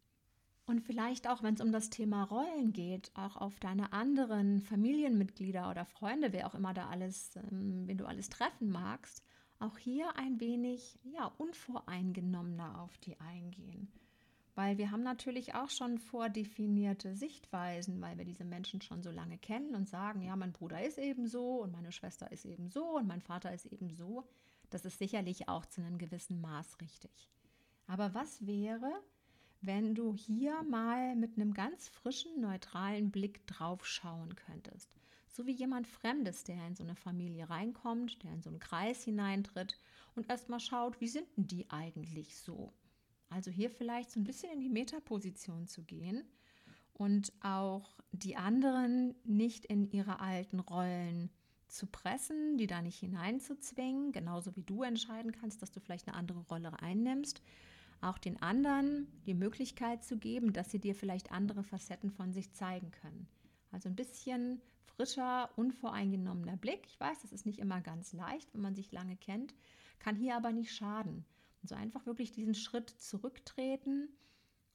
Und 0.66 0.82
vielleicht 0.82 1.28
auch, 1.28 1.44
wenn 1.44 1.56
es 1.56 1.62
um 1.62 1.74
das 1.74 1.90
Thema 1.90 2.24
Rollen 2.24 2.72
geht, 2.72 3.12
auch 3.16 3.36
auf 3.36 3.60
deine 3.60 3.92
anderen 3.92 4.62
Familienmitglieder 4.62 5.70
oder 5.70 5.86
Freunde, 5.86 6.32
wer 6.32 6.48
auch 6.48 6.56
immer 6.56 6.74
da 6.74 6.88
alles, 6.88 7.36
ähm, 7.36 7.88
wenn 7.88 7.98
du 7.98 8.06
alles 8.06 8.30
treffen 8.30 8.70
magst, 8.70 9.22
auch 9.62 9.78
hier 9.78 10.16
ein 10.18 10.40
wenig 10.40 11.00
ja, 11.04 11.32
unvoreingenommener 11.38 12.82
auf 12.82 12.98
die 13.00 13.20
eingehen. 13.20 13.92
Weil 14.56 14.78
wir 14.78 14.92
haben 14.92 15.04
natürlich 15.04 15.56
auch 15.56 15.70
schon 15.70 15.98
vordefinierte 15.98 17.16
Sichtweisen, 17.16 18.02
weil 18.02 18.18
wir 18.18 18.26
diese 18.26 18.44
Menschen 18.44 18.82
schon 18.82 19.02
so 19.02 19.10
lange 19.10 19.38
kennen 19.38 19.76
und 19.76 19.88
sagen, 19.88 20.22
ja, 20.22 20.36
mein 20.36 20.52
Bruder 20.52 20.84
ist 20.84 20.98
eben 20.98 21.28
so 21.28 21.62
und 21.62 21.72
meine 21.72 21.92
Schwester 21.92 22.32
ist 22.32 22.46
eben 22.46 22.70
so 22.70 22.98
und 22.98 23.08
mein 23.08 23.22
Vater 23.22 23.54
ist 23.54 23.66
eben 23.66 23.92
so. 23.92 24.28
Das 24.70 24.86
ist 24.86 25.00
sicherlich 25.00 25.48
auch 25.48 25.66
zu 25.66 25.82
einem 25.82 25.98
gewissen 25.98 26.42
Maß 26.42 26.82
richtig. 26.82 27.30
Aber 27.88 28.14
was 28.14 28.46
wäre, 28.46 28.92
wenn 29.62 29.96
du 29.96 30.16
hier 30.16 30.64
mal 30.64 31.16
mit 31.16 31.38
einem 31.38 31.54
ganz 31.54 31.88
frischen, 31.88 32.42
neutralen 32.42 33.12
Blick 33.12 33.46
drauf 33.48 33.86
schauen 33.86 34.36
könntest? 34.36 35.01
So 35.32 35.46
wie 35.48 35.54
jemand 35.54 35.88
Fremdes, 35.88 36.44
der 36.44 36.68
in 36.68 36.76
so 36.76 36.84
eine 36.84 36.96
Familie 36.96 37.50
reinkommt, 37.50 38.22
der 38.24 38.34
in 38.34 38.42
so 38.42 38.50
einen 38.50 38.60
Kreis 38.60 39.04
hineintritt 39.04 39.78
und 40.16 40.30
erstmal 40.30 40.60
schaut, 40.60 41.00
wie 41.00 41.08
sind 41.08 41.28
denn 41.38 41.48
die 41.48 41.70
eigentlich 41.70 42.38
so? 42.38 42.74
Also 43.30 43.50
hier 43.50 43.70
vielleicht 43.70 44.12
so 44.12 44.20
ein 44.20 44.26
bisschen 44.26 44.52
in 44.52 44.60
die 44.60 44.70
Metaposition 44.70 45.68
zu 45.68 45.84
gehen 45.84 46.26
und 46.94 47.32
auch 47.42 47.98
die 48.12 48.36
anderen 48.36 49.16
nicht 49.24 49.66
in 49.66 49.90
ihre 49.92 50.20
alten 50.20 50.60
Rollen 50.60 51.30
zu 51.68 51.88
pressen, 51.88 52.58
die 52.58 52.68
da 52.68 52.82
nicht 52.82 53.00
hineinzuzwingen, 53.00 54.12
genauso 54.12 54.56
wie 54.58 54.64
du 54.64 54.84
entscheiden 54.84 55.32
kannst, 55.32 55.62
dass 55.62 55.72
du 55.72 55.80
vielleicht 55.80 56.10
eine 56.10 56.18
andere 56.18 56.42
Rolle 56.50 56.78
einnimmst, 56.82 57.42
auch 58.02 58.18
den 58.18 58.42
anderen 58.42 59.08
die 59.26 59.34
Möglichkeit 59.34 60.04
zu 60.04 60.18
geben, 60.18 60.52
dass 60.52 60.72
sie 60.72 60.80
dir 60.80 60.94
vielleicht 60.94 61.32
andere 61.32 61.64
Facetten 61.64 62.12
von 62.12 62.34
sich 62.34 62.52
zeigen 62.52 62.92
können. 62.92 63.28
Also 63.72 63.90
ein 63.90 63.96
bisschen 63.96 64.62
frischer, 64.86 65.50
unvoreingenommener 65.56 66.58
Blick. 66.58 66.86
Ich 66.88 67.00
weiß, 67.00 67.22
das 67.22 67.32
ist 67.32 67.46
nicht 67.46 67.60
immer 67.60 67.82
ganz 67.82 68.14
leicht, 68.14 68.54
wenn 68.54 68.62
man 68.62 68.76
sich 68.76 68.92
lange 68.92 69.16
kennt. 69.18 69.54
kann 70.00 70.16
hier 70.16 70.36
aber 70.36 70.52
nicht 70.52 70.74
schaden. 70.74 71.26
Also 71.62 71.76
einfach 71.76 72.06
wirklich 72.06 72.32
diesen 72.32 72.56
Schritt 72.56 72.90
zurücktreten 72.90 74.10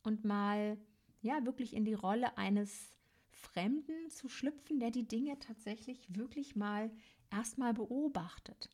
und 0.02 0.24
mal 0.24 0.78
ja 1.20 1.44
wirklich 1.44 1.74
in 1.74 1.84
die 1.84 1.94
Rolle 1.94 2.38
eines 2.38 2.96
Fremden 3.30 4.10
zu 4.10 4.28
schlüpfen, 4.28 4.78
der 4.80 4.90
die 4.90 5.06
Dinge 5.06 5.38
tatsächlich 5.38 6.06
wirklich 6.14 6.56
mal 6.56 6.90
erstmal 7.30 7.74
beobachtet. 7.74 8.70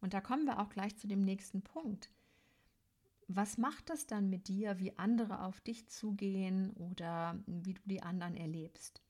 Und 0.00 0.14
da 0.14 0.20
kommen 0.20 0.46
wir 0.46 0.60
auch 0.60 0.70
gleich 0.70 0.96
zu 0.96 1.06
dem 1.06 1.20
nächsten 1.20 1.62
Punkt. 1.62 2.10
Was 3.28 3.58
macht 3.58 3.88
das 3.90 4.06
dann 4.06 4.30
mit 4.30 4.48
dir, 4.48 4.78
wie 4.78 4.98
andere 4.98 5.44
auf 5.44 5.60
dich 5.60 5.88
zugehen 5.88 6.70
oder 6.72 7.38
wie 7.46 7.74
du 7.74 7.82
die 7.86 8.02
anderen 8.02 8.36
erlebst? 8.36 9.02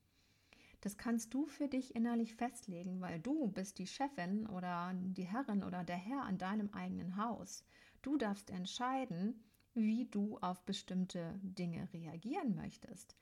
Das 0.82 0.96
kannst 0.96 1.32
du 1.32 1.46
für 1.46 1.68
dich 1.68 1.94
innerlich 1.94 2.34
festlegen, 2.34 3.00
weil 3.00 3.20
du 3.20 3.46
bist 3.46 3.78
die 3.78 3.86
Chefin 3.86 4.46
oder 4.48 4.92
die 4.94 5.22
Herrin 5.22 5.62
oder 5.62 5.84
der 5.84 5.96
Herr 5.96 6.24
an 6.24 6.38
deinem 6.38 6.70
eigenen 6.74 7.16
Haus. 7.16 7.64
Du 8.02 8.16
darfst 8.16 8.50
entscheiden, 8.50 9.40
wie 9.74 10.06
du 10.06 10.38
auf 10.38 10.64
bestimmte 10.64 11.38
Dinge 11.40 11.88
reagieren 11.92 12.56
möchtest. 12.56 13.16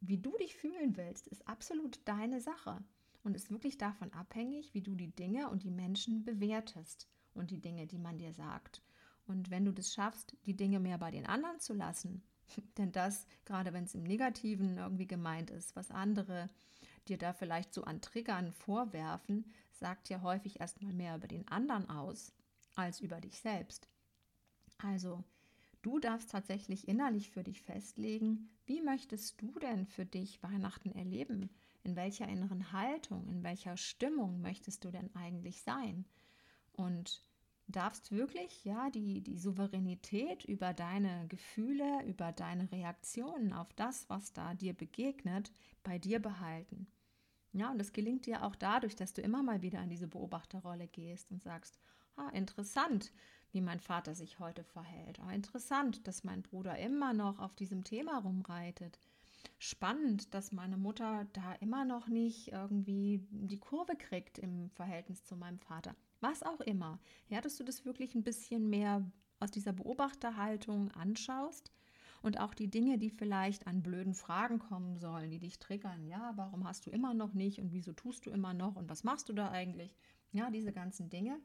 Wie 0.00 0.18
du 0.18 0.36
dich 0.38 0.56
fühlen 0.56 0.96
willst, 0.96 1.28
ist 1.28 1.46
absolut 1.46 2.00
deine 2.06 2.40
Sache 2.40 2.82
und 3.22 3.36
ist 3.36 3.52
wirklich 3.52 3.78
davon 3.78 4.12
abhängig, 4.12 4.74
wie 4.74 4.82
du 4.82 4.96
die 4.96 5.14
Dinge 5.14 5.48
und 5.48 5.62
die 5.62 5.70
Menschen 5.70 6.24
bewertest 6.24 7.08
und 7.34 7.52
die 7.52 7.60
Dinge, 7.60 7.86
die 7.86 7.98
man 7.98 8.18
dir 8.18 8.32
sagt. 8.32 8.82
Und 9.28 9.48
wenn 9.50 9.64
du 9.64 9.72
das 9.72 9.94
schaffst, 9.94 10.36
die 10.44 10.56
Dinge 10.56 10.80
mehr 10.80 10.98
bei 10.98 11.12
den 11.12 11.26
anderen 11.26 11.60
zu 11.60 11.72
lassen, 11.72 12.24
denn 12.78 12.90
das, 12.90 13.28
gerade 13.44 13.72
wenn 13.72 13.84
es 13.84 13.94
im 13.94 14.02
Negativen 14.02 14.76
irgendwie 14.76 15.06
gemeint 15.06 15.50
ist, 15.50 15.76
was 15.76 15.92
andere 15.92 16.50
dir 17.08 17.18
da 17.18 17.32
vielleicht 17.32 17.74
so 17.74 17.84
an 17.84 18.00
Triggern 18.00 18.52
vorwerfen, 18.52 19.52
sagt 19.72 20.08
ja 20.08 20.22
häufig 20.22 20.60
erstmal 20.60 20.92
mehr 20.92 21.16
über 21.16 21.28
den 21.28 21.46
anderen 21.48 21.88
aus 21.88 22.32
als 22.74 23.00
über 23.00 23.20
dich 23.20 23.40
selbst. 23.40 23.88
Also, 24.78 25.24
du 25.82 25.98
darfst 25.98 26.30
tatsächlich 26.30 26.88
innerlich 26.88 27.30
für 27.30 27.42
dich 27.42 27.62
festlegen, 27.62 28.48
wie 28.66 28.80
möchtest 28.80 29.40
du 29.40 29.58
denn 29.58 29.86
für 29.86 30.06
dich 30.06 30.42
Weihnachten 30.42 30.92
erleben? 30.92 31.50
In 31.82 31.96
welcher 31.96 32.28
inneren 32.28 32.72
Haltung, 32.72 33.28
in 33.28 33.42
welcher 33.42 33.76
Stimmung 33.76 34.40
möchtest 34.40 34.84
du 34.84 34.90
denn 34.90 35.14
eigentlich 35.14 35.62
sein? 35.62 36.04
Und 36.72 37.22
darfst 37.72 38.12
wirklich 38.12 38.64
ja 38.64 38.90
die, 38.90 39.22
die 39.22 39.38
Souveränität 39.38 40.44
über 40.44 40.72
deine 40.72 41.26
Gefühle, 41.28 42.04
über 42.06 42.32
deine 42.32 42.70
Reaktionen 42.70 43.52
auf 43.52 43.72
das, 43.74 44.08
was 44.08 44.32
da 44.32 44.54
dir 44.54 44.72
begegnet, 44.72 45.52
bei 45.82 45.98
dir 45.98 46.20
behalten. 46.20 46.86
Ja, 47.52 47.70
und 47.70 47.78
das 47.78 47.92
gelingt 47.92 48.26
dir 48.26 48.44
auch 48.44 48.54
dadurch, 48.54 48.94
dass 48.94 49.12
du 49.12 49.22
immer 49.22 49.42
mal 49.42 49.62
wieder 49.62 49.82
in 49.82 49.90
diese 49.90 50.06
Beobachterrolle 50.06 50.86
gehst 50.86 51.30
und 51.32 51.42
sagst, 51.42 51.78
ah, 52.16 52.28
interessant, 52.30 53.12
wie 53.52 53.60
mein 53.60 53.80
Vater 53.80 54.14
sich 54.14 54.38
heute 54.38 54.62
verhält. 54.62 55.18
Ah, 55.20 55.32
interessant, 55.32 56.06
dass 56.06 56.24
mein 56.24 56.42
Bruder 56.42 56.78
immer 56.78 57.12
noch 57.12 57.40
auf 57.40 57.54
diesem 57.56 57.82
Thema 57.82 58.18
rumreitet. 58.18 59.00
Spannend, 59.58 60.32
dass 60.34 60.52
meine 60.52 60.76
Mutter 60.76 61.26
da 61.32 61.54
immer 61.54 61.84
noch 61.84 62.08
nicht 62.08 62.52
irgendwie 62.52 63.26
die 63.30 63.58
Kurve 63.58 63.96
kriegt 63.96 64.38
im 64.38 64.70
Verhältnis 64.70 65.24
zu 65.24 65.36
meinem 65.36 65.58
Vater. 65.58 65.96
Was 66.20 66.42
auch 66.42 66.60
immer. 66.60 66.98
Ja, 67.28 67.40
dass 67.40 67.56
du 67.56 67.64
das 67.64 67.84
wirklich 67.84 68.14
ein 68.14 68.24
bisschen 68.24 68.68
mehr 68.68 69.10
aus 69.38 69.50
dieser 69.50 69.72
Beobachterhaltung 69.72 70.90
anschaust 70.90 71.72
und 72.22 72.38
auch 72.38 72.54
die 72.54 72.68
Dinge, 72.68 72.98
die 72.98 73.10
vielleicht 73.10 73.66
an 73.66 73.82
blöden 73.82 74.14
Fragen 74.14 74.58
kommen 74.58 74.98
sollen, 74.98 75.30
die 75.30 75.38
dich 75.38 75.58
triggern. 75.58 76.06
Ja, 76.06 76.32
warum 76.36 76.66
hast 76.68 76.86
du 76.86 76.90
immer 76.90 77.14
noch 77.14 77.32
nicht 77.32 77.60
und 77.60 77.72
wieso 77.72 77.92
tust 77.92 78.26
du 78.26 78.30
immer 78.30 78.52
noch 78.52 78.76
und 78.76 78.88
was 78.90 79.04
machst 79.04 79.28
du 79.28 79.32
da 79.32 79.50
eigentlich? 79.50 79.96
Ja, 80.32 80.50
diese 80.50 80.72
ganzen 80.72 81.08
Dinge. 81.08 81.40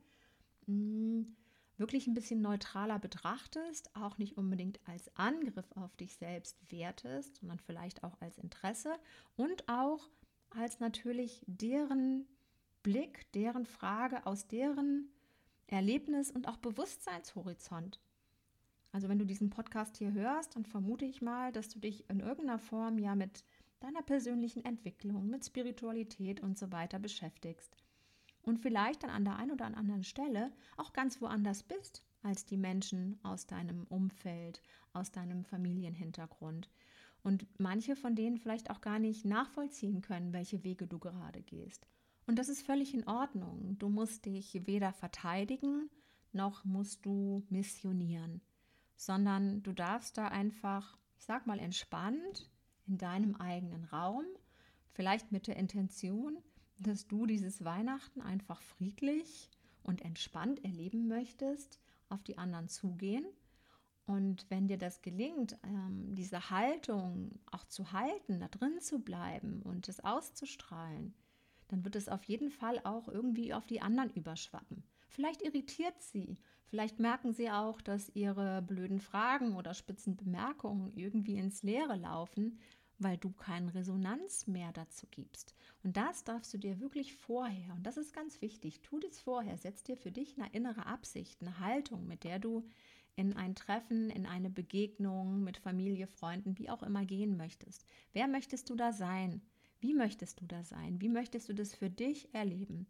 Hm, 0.66 1.36
wirklich 1.78 2.08
ein 2.08 2.14
bisschen 2.14 2.42
neutraler 2.42 3.00
betrachtest, 3.00 3.96
auch 3.96 4.18
nicht 4.18 4.38
unbedingt 4.38 4.80
als 4.86 5.16
Angriff 5.16 5.72
auf 5.76 5.96
dich 5.96 6.16
selbst 6.18 6.58
wertest, 6.72 7.38
sondern 7.38 7.60
vielleicht 7.60 8.04
auch 8.04 8.20
als 8.22 8.38
Interesse 8.38 8.94
und 9.36 9.68
auch 9.70 10.10
als 10.50 10.80
natürlich 10.80 11.44
deren 11.48 12.28
Blick, 12.86 13.26
deren 13.32 13.66
Frage 13.66 14.28
aus 14.28 14.48
deren 14.48 15.10
Erlebnis 15.66 16.30
und 16.30 16.48
auch 16.48 16.58
Bewusstseinshorizont. 16.58 18.00
Also 18.92 19.10
wenn 19.10 19.18
du 19.18 19.26
diesen 19.26 19.50
Podcast 19.50 19.98
hier 19.98 20.14
hörst, 20.14 20.56
dann 20.56 20.66
vermute 20.66 21.04
ich 21.04 21.20
mal, 21.20 21.52
dass 21.52 21.68
du 21.68 21.80
dich 21.80 22.08
in 22.12 22.20
irgendeiner 22.20 22.60
Form 22.60 23.00
ja 23.00 23.16
mit 23.16 23.44
deiner 23.80 24.04
persönlichen 24.04 24.64
Entwicklung, 24.64 25.28
mit 25.32 25.44
Spiritualität 25.44 26.42
und 26.42 26.60
so 26.60 26.72
weiter 26.72 27.00
beschäftigst. 27.00 27.76
Und 28.44 28.60
vielleicht 28.60 29.02
dann 29.02 29.10
an 29.10 29.26
der 29.26 29.38
einen 29.38 29.54
oder 29.54 29.66
anderen 29.66 30.04
Stelle 30.04 30.52
auch 30.78 30.94
ganz 30.94 31.20
woanders 31.22 31.64
bist 31.64 32.04
als 32.22 32.46
die 32.46 32.56
Menschen 32.56 33.18
aus 33.24 33.48
deinem 33.48 33.86
Umfeld, 33.86 34.62
aus 34.94 35.12
deinem 35.12 35.44
Familienhintergrund. 35.44 36.70
Und 37.24 37.48
manche 37.58 37.96
von 37.96 38.14
denen 38.14 38.38
vielleicht 38.38 38.70
auch 38.70 38.82
gar 38.82 39.00
nicht 39.00 39.26
nachvollziehen 39.26 40.04
können, 40.04 40.34
welche 40.34 40.64
Wege 40.64 40.86
du 40.86 41.00
gerade 41.00 41.42
gehst. 41.42 41.88
Und 42.28 42.40
das 42.40 42.50
ist 42.50 42.66
völlig 42.66 42.94
in 42.94 43.08
Ordnung. 43.08 43.78
Du 43.78 43.90
musst 43.90 44.26
dich 44.26 44.66
weder 44.66 44.94
verteidigen, 44.94 45.90
noch 46.32 46.66
musst 46.66 47.06
du 47.06 47.46
missionieren 47.50 48.42
sondern 48.96 49.62
du 49.64 49.74
darfst 49.74 50.18
da 50.18 50.28
einfach, 50.28 50.98
ich 51.18 51.26
sag 51.26 51.48
mal, 51.48 51.60
entspannt 51.60 52.50
in 52.88 52.98
deinem 52.98 53.36
eigenen 53.36 53.86
Raum, 53.86 54.26
vielleicht 54.92 55.32
mit 55.32 55.48
der 55.48 55.58
Intention, 55.58 56.38
dass 56.78 57.08
du 57.08 57.26
dieses 57.26 57.64
Weihnachten 57.64 58.22
einfach 58.22 58.62
friedlich 58.62 59.50
und 59.84 60.02
entspannt 60.02 60.64
erleben 60.64 61.08
möchtest, 61.08 61.80
auf 62.10 62.24
die 62.24 62.38
anderen 62.38 62.68
zugehen. 62.68 63.26
Und 64.06 64.46
wenn 64.50 64.68
dir 64.68 64.78
das 64.78 65.02
gelingt, 65.02 65.58
ähm, 65.64 66.14
diese 66.14 66.52
Haltung 66.52 67.40
auch 67.52 67.64
zu 67.66 67.92
halten, 67.92 68.40
da 68.40 68.48
drin 68.48 68.80
zu 68.80 69.00
bleiben 69.00 69.62
und 69.64 69.90
es 69.90 70.00
auszustrahlen, 70.00 71.16
dann 71.68 71.84
wird 71.84 71.96
es 71.96 72.10
auf 72.10 72.24
jeden 72.24 72.50
Fall 72.50 72.80
auch 72.84 73.08
irgendwie 73.08 73.54
auf 73.54 73.66
die 73.66 73.82
anderen 73.82 74.12
überschwappen. 74.12 74.84
Vielleicht 75.08 75.42
irritiert 75.42 76.02
sie, 76.02 76.38
vielleicht 76.66 77.00
merken 77.00 77.34
sie 77.34 77.50
auch, 77.50 77.82
dass 77.82 78.10
ihre 78.16 78.62
blöden 78.62 79.00
Fragen 79.00 79.56
oder 79.56 79.74
spitzen 79.74 80.16
Bemerkungen 80.16 80.92
irgendwie 80.96 81.38
ins 81.38 81.64
Leere 81.64 81.96
laufen, 81.96 82.60
weil 82.98 83.18
du 83.18 83.32
keine 83.32 83.74
Resonanz 83.74 84.48
mehr 84.48 84.72
dazu 84.72 85.08
gibst. 85.12 85.54
Und 85.84 85.98
das 85.98 86.24
darfst 86.24 86.54
du 86.54 86.58
dir 86.58 86.80
wirklich 86.80 87.14
vorher, 87.14 87.74
und 87.74 87.84
das 87.84 87.98
ist 87.98 88.14
ganz 88.14 88.42
wichtig, 88.42 88.82
tu 88.82 89.00
das 89.00 89.20
vorher, 89.20 89.58
setz 89.58 89.84
dir 89.84 89.98
für 89.98 90.12
dich 90.12 90.38
eine 90.38 90.52
innere 90.54 90.86
Absicht, 90.86 91.42
eine 91.42 91.60
Haltung, 91.60 92.08
mit 92.08 92.24
der 92.24 92.40
du 92.40 92.68
in 93.16 93.34
ein 93.36 93.56
Treffen, 93.56 94.10
in 94.10 94.26
eine 94.26 94.50
Begegnung 94.50 95.44
mit 95.44 95.58
Familie, 95.58 96.08
Freunden, 96.08 96.58
wie 96.58 96.70
auch 96.70 96.84
immer 96.84 97.06
gehen 97.06 97.38
möchtest. 97.38 97.86
Wer 98.14 98.28
möchtest 98.28 98.70
du 98.70 98.76
da 98.76 98.92
sein? 98.92 99.42
Wie 99.86 99.94
möchtest 99.94 100.42
du 100.42 100.48
da 100.48 100.64
sein? 100.64 101.00
Wie 101.00 101.10
möchtest 101.10 101.48
du 101.48 101.54
das 101.54 101.76
für 101.76 101.92
dich 101.92 102.34
erleben? 102.34 102.88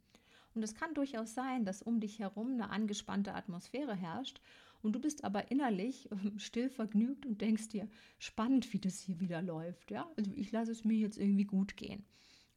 Und 0.53 0.63
es 0.63 0.75
kann 0.75 0.93
durchaus 0.93 1.33
sein, 1.33 1.65
dass 1.65 1.81
um 1.81 1.99
dich 1.99 2.19
herum 2.19 2.53
eine 2.53 2.69
angespannte 2.69 3.33
Atmosphäre 3.33 3.93
herrscht 3.93 4.39
und 4.81 4.93
du 4.93 5.01
bist 5.01 5.25
aber 5.25 5.51
innerlich 5.51 6.09
ähm, 6.09 6.39
still 6.39 6.69
vergnügt 6.69 7.25
und 7.25 7.41
denkst 7.41 7.67
dir, 7.67 7.89
spannend, 8.17 8.71
wie 8.71 8.79
das 8.79 9.01
hier 9.01 9.19
wieder 9.19 9.41
läuft. 9.41 9.91
Ja, 9.91 10.09
also 10.15 10.31
ich 10.35 10.53
lasse 10.53 10.71
es 10.71 10.85
mir 10.85 10.97
jetzt 10.97 11.17
irgendwie 11.17 11.43
gut 11.43 11.75
gehen. 11.75 12.05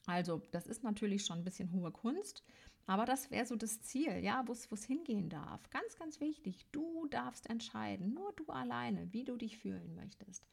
Also, 0.07 0.41
das 0.53 0.69
ist 0.69 0.85
natürlich 0.85 1.27
schon 1.27 1.39
ein 1.39 1.45
bisschen 1.45 1.73
hohe 1.73 1.91
Kunst, 1.91 2.45
aber 2.87 3.07
das 3.07 3.33
wäre 3.33 3.45
so 3.45 3.57
das 3.57 3.83
Ziel, 3.83 4.21
ja, 4.23 4.45
wo 4.47 4.53
es 4.53 4.85
hingehen 4.85 5.31
darf. 5.31 5.69
Ganz, 5.71 5.97
ganz 5.97 6.21
wichtig, 6.21 6.65
du 6.71 7.09
darfst 7.09 7.51
entscheiden, 7.51 8.15
nur 8.15 8.33
du 8.35 8.47
alleine, 8.47 9.13
wie 9.13 9.25
du 9.25 9.37
dich 9.37 9.59
fühlen 9.59 9.97
möchtest 9.97 10.47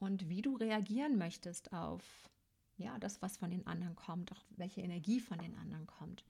und 0.00 0.28
wie 0.28 0.42
du 0.42 0.56
reagieren 0.56 1.16
möchtest 1.16 1.72
auf 1.72 2.02
ja, 2.80 2.98
das, 2.98 3.22
was 3.22 3.36
von 3.36 3.50
den 3.50 3.66
anderen 3.66 3.94
kommt, 3.94 4.32
auch 4.32 4.44
welche 4.56 4.80
Energie 4.80 5.20
von 5.20 5.38
den 5.38 5.56
anderen 5.56 5.86
kommt. 5.86 6.24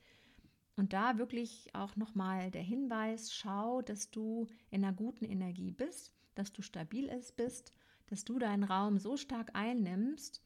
Und 0.77 0.93
da 0.93 1.19
wirklich 1.19 1.75
auch 1.75 1.97
nochmal 1.97 2.51
der 2.51 2.63
Hinweis, 2.63 3.35
schau, 3.35 3.83
dass 3.83 4.11
du 4.11 4.47
in 4.71 4.85
einer 4.85 4.95
guten 4.95 5.25
Energie 5.25 5.73
bist, 5.73 6.13
dass 6.35 6.53
du 6.53 6.63
stabil 6.63 7.11
bist, 7.37 7.73
dass 8.07 8.25
du 8.25 8.39
deinen 8.39 8.65
Raum 8.65 8.99
so 8.99 9.17
stark 9.17 9.51
einnimmst. 9.55 10.43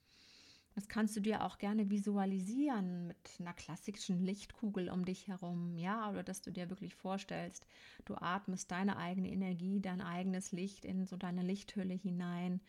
Das 0.74 0.88
kannst 0.88 1.14
du 1.14 1.20
dir 1.20 1.44
auch 1.44 1.58
gerne 1.58 1.88
visualisieren 1.88 3.06
mit 3.06 3.16
einer 3.38 3.54
klassischen 3.54 4.24
Lichtkugel 4.24 4.90
um 4.90 5.04
dich 5.04 5.28
herum, 5.28 5.78
ja, 5.78 6.10
oder 6.10 6.24
dass 6.24 6.42
du 6.42 6.50
dir 6.50 6.68
wirklich 6.68 6.96
vorstellst, 6.96 7.64
du 8.04 8.16
atmest 8.16 8.72
deine 8.72 8.96
eigene 8.96 9.30
Energie, 9.30 9.80
dein 9.80 10.00
eigenes 10.00 10.50
Licht 10.50 10.84
in 10.84 11.06
so 11.06 11.16
deine 11.16 11.42
Lichthülle 11.42 11.94
hinein 11.94 12.60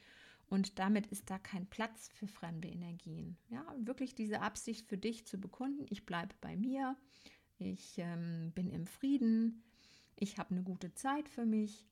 und 0.48 0.80
damit 0.80 1.08
ist 1.08 1.30
da 1.30 1.40
kein 1.40 1.68
Platz 1.68 2.10
für 2.14 2.28
fremde 2.28 2.68
Energien. 2.68 3.38
Ja, 3.50 3.66
wirklich 3.78 4.16
diese 4.16 4.42
Absicht 4.42 4.88
für 4.88 4.98
dich 4.98 5.25
zu 5.25 5.40
bekunden, 5.40 5.86
ich 5.90 6.06
bleibe 6.06 6.36
bei 6.42 6.56
mir, 6.56 6.96
ich 7.58 7.96
ähm, 7.98 8.52
bin 8.54 8.70
im 8.70 8.86
Frieden, 8.86 9.64
ich 10.16 10.38
habe 10.38 10.52
eine 10.52 10.64
gute 10.64 10.94
Zeit 10.94 11.30
für 11.30 11.46
mich. 11.46 11.86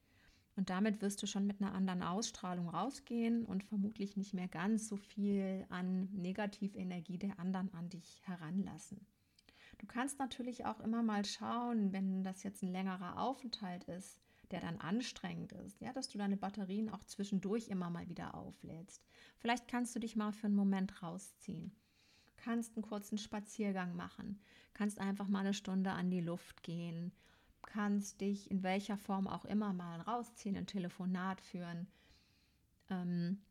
Und 0.56 0.70
damit 0.70 1.02
wirst 1.02 1.22
du 1.24 1.26
schon 1.26 1.48
mit 1.48 1.62
einer 1.62 1.74
anderen 1.74 2.04
Ausstrahlung 2.04 2.70
rausgehen 2.70 3.44
und 3.44 3.64
vermutlich 3.64 4.18
nicht 4.18 4.36
mehr 4.36 4.48
ganz 4.48 4.88
so 4.88 4.98
viel 4.98 5.66
an 5.70 6.10
Negativenergie 6.14 7.18
der 7.18 7.40
anderen 7.40 7.74
an 7.74 7.90
dich 7.90 8.22
heranlassen. 8.26 9.08
Du 9.80 9.88
kannst 9.88 10.20
natürlich 10.20 10.66
auch 10.66 10.80
immer 10.80 11.02
mal 11.02 11.26
schauen, 11.26 11.92
wenn 11.92 12.24
das 12.24 12.44
jetzt 12.44 12.62
ein 12.62 12.72
längerer 12.72 13.18
Aufenthalt 13.18 13.86
ist, 13.86 14.23
der 14.54 14.62
dann 14.62 14.80
anstrengend 14.80 15.52
ist, 15.52 15.82
ja, 15.82 15.92
dass 15.92 16.10
du 16.10 16.18
deine 16.18 16.38
Batterien 16.38 16.90
auch 16.90 17.04
zwischendurch 17.04 17.68
immer 17.70 17.90
mal 17.90 18.08
wieder 18.08 18.36
auflädst. 18.36 19.04
Vielleicht 19.40 19.68
kannst 19.68 19.96
du 19.96 20.00
dich 20.00 20.16
mal 20.16 20.32
für 20.32 20.46
einen 20.46 20.56
Moment 20.56 21.02
rausziehen. 21.02 21.76
Kannst 22.38 22.76
einen 22.76 22.84
kurzen 22.84 23.18
Spaziergang 23.18 23.96
machen, 23.96 24.40
kannst 24.74 25.00
einfach 25.00 25.28
mal 25.28 25.40
eine 25.40 25.54
Stunde 25.54 25.92
an 25.92 26.12
die 26.12 26.22
Luft 26.22 26.62
gehen, 26.62 27.12
kannst 27.64 28.22
dich 28.22 28.52
in 28.52 28.64
welcher 28.64 28.98
Form 28.98 29.28
auch 29.28 29.46
immer 29.46 29.74
mal 29.74 30.02
rausziehen, 30.02 30.56
ein 30.56 30.68
Telefonat 30.68 31.42
führen. 31.42 31.88
Ähm, 32.90 33.42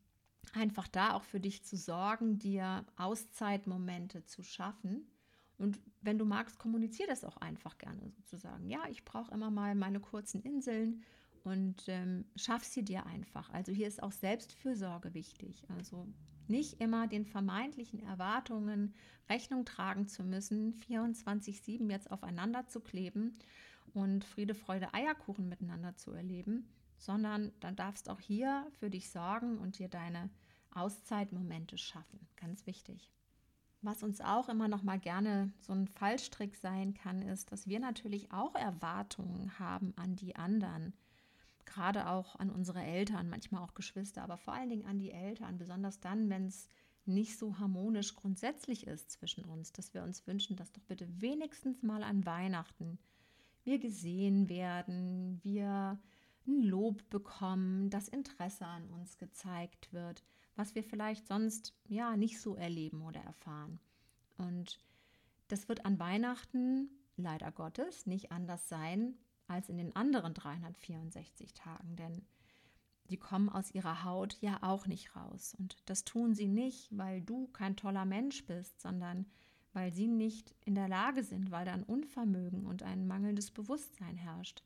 einfach 0.52 0.87
da 0.87 1.14
auch 1.14 1.25
für 1.25 1.40
dich 1.40 1.64
zu 1.64 1.76
sorgen, 1.76 2.38
dir 2.38 2.85
Auszeitmomente 2.97 4.25
zu 4.25 4.42
schaffen. 4.42 5.06
Und 5.62 5.81
wenn 6.00 6.19
du 6.19 6.25
magst, 6.25 6.59
kommunizier 6.59 7.07
das 7.07 7.23
auch 7.23 7.37
einfach 7.37 7.78
gerne 7.78 8.11
sozusagen. 8.11 8.69
Ja, 8.69 8.81
ich 8.90 9.04
brauche 9.04 9.33
immer 9.33 9.49
mal 9.49 9.76
meine 9.76 10.00
kurzen 10.00 10.42
Inseln 10.42 11.04
und 11.45 11.85
ähm, 11.87 12.25
schaff 12.35 12.64
sie 12.64 12.83
dir 12.83 13.07
einfach. 13.07 13.49
Also 13.50 13.71
hier 13.71 13.87
ist 13.87 14.02
auch 14.02 14.11
Selbstfürsorge 14.11 15.14
wichtig. 15.14 15.62
Also 15.76 16.09
nicht 16.49 16.81
immer 16.81 17.07
den 17.07 17.25
vermeintlichen 17.25 18.00
Erwartungen 18.00 18.92
Rechnung 19.31 19.64
tragen 19.64 20.09
zu 20.09 20.25
müssen, 20.25 20.75
24-7 20.75 21.88
jetzt 21.92 22.11
aufeinander 22.11 22.66
zu 22.66 22.81
kleben 22.81 23.33
und 23.95 24.25
Friede, 24.25 24.57
Freude, 24.57 24.92
Eierkuchen 24.92 25.49
miteinander 25.49 25.95
zu 25.95 26.11
erleben, 26.11 26.66
sondern 26.99 27.52
dann 27.61 27.76
darfst 27.76 28.11
auch 28.11 28.21
hier 28.21 28.66
für 28.81 28.90
dich 28.90 29.11
sorgen 29.11 29.59
und 29.59 29.78
dir 29.78 29.88
deine 29.88 30.28
Auszeitmomente 30.75 31.78
schaffen. 31.78 32.26
Ganz 32.35 32.66
wichtig. 32.66 33.12
Was 33.82 34.04
uns 34.04 34.20
auch 34.20 34.48
immer 34.48 34.68
noch 34.68 34.84
mal 34.84 34.98
gerne 34.98 35.52
so 35.60 35.72
ein 35.72 35.88
Fallstrick 35.88 36.54
sein 36.56 36.94
kann, 36.94 37.20
ist, 37.20 37.50
dass 37.50 37.66
wir 37.66 37.80
natürlich 37.80 38.32
auch 38.32 38.54
Erwartungen 38.54 39.58
haben 39.58 39.92
an 39.96 40.14
die 40.14 40.36
anderen. 40.36 40.92
Gerade 41.64 42.08
auch 42.08 42.36
an 42.36 42.50
unsere 42.50 42.82
Eltern, 42.82 43.28
manchmal 43.28 43.62
auch 43.62 43.74
Geschwister, 43.74 44.22
aber 44.22 44.36
vor 44.36 44.54
allen 44.54 44.70
Dingen 44.70 44.86
an 44.86 44.98
die 44.98 45.10
Eltern, 45.10 45.58
besonders 45.58 45.98
dann, 46.00 46.30
wenn 46.30 46.46
es 46.46 46.68
nicht 47.06 47.36
so 47.36 47.58
harmonisch 47.58 48.14
grundsätzlich 48.14 48.86
ist 48.86 49.10
zwischen 49.10 49.44
uns, 49.44 49.72
dass 49.72 49.92
wir 49.94 50.04
uns 50.04 50.26
wünschen, 50.26 50.56
dass 50.56 50.70
doch 50.70 50.82
bitte 50.82 51.08
wenigstens 51.20 51.82
mal 51.82 52.04
an 52.04 52.24
Weihnachten 52.24 52.98
wir 53.64 53.78
gesehen 53.78 54.48
werden, 54.48 55.40
wir 55.42 55.98
ein 56.46 56.62
Lob 56.62 57.08
bekommen, 57.10 57.90
das 57.90 58.08
Interesse 58.08 58.66
an 58.66 58.88
uns 58.88 59.18
gezeigt 59.18 59.92
wird, 59.92 60.24
was 60.56 60.75
wir 60.75 60.85
vielleicht 60.85 61.26
sonst 61.26 61.75
ja 61.87 62.16
nicht 62.16 62.40
so 62.40 62.54
erleben 62.56 63.02
oder 63.02 63.21
erfahren. 63.21 63.80
Und 64.37 64.78
das 65.49 65.68
wird 65.68 65.85
an 65.85 65.99
Weihnachten 65.99 66.90
leider 67.16 67.52
Gottes 67.52 68.06
nicht 68.06 68.32
anders 68.32 68.68
sein 68.68 69.14
als 69.47 69.68
in 69.68 69.76
den 69.76 69.94
anderen 69.94 70.35
364 70.35 71.54
Tagen, 71.54 71.97
denn 71.97 72.25
die 73.11 73.18
kommen 73.18 73.49
aus 73.49 73.71
ihrer 73.71 74.04
Haut 74.04 74.38
ja 74.40 74.59
auch 74.62 74.87
nicht 74.87 75.14
raus. 75.14 75.54
Und 75.59 75.76
das 75.85 76.04
tun 76.04 76.35
sie 76.35 76.49
nicht, 76.49 76.97
weil 76.97 77.21
du 77.21 77.49
kein 77.49 77.76
toller 77.76 78.04
Mensch 78.04 78.47
bist, 78.47 78.80
sondern 78.80 79.26
weil 79.75 79.92
sie 79.92 80.06
nicht 80.06 80.54
in 80.64 80.75
der 80.75 80.88
Lage 80.88 81.23
sind, 81.23 81.50
weil 81.50 81.64
da 81.64 81.73
ein 81.73 81.82
Unvermögen 81.82 82.66
und 82.66 82.82
ein 82.82 83.06
mangelndes 83.06 83.50
Bewusstsein 83.50 84.16
herrscht. 84.16 84.62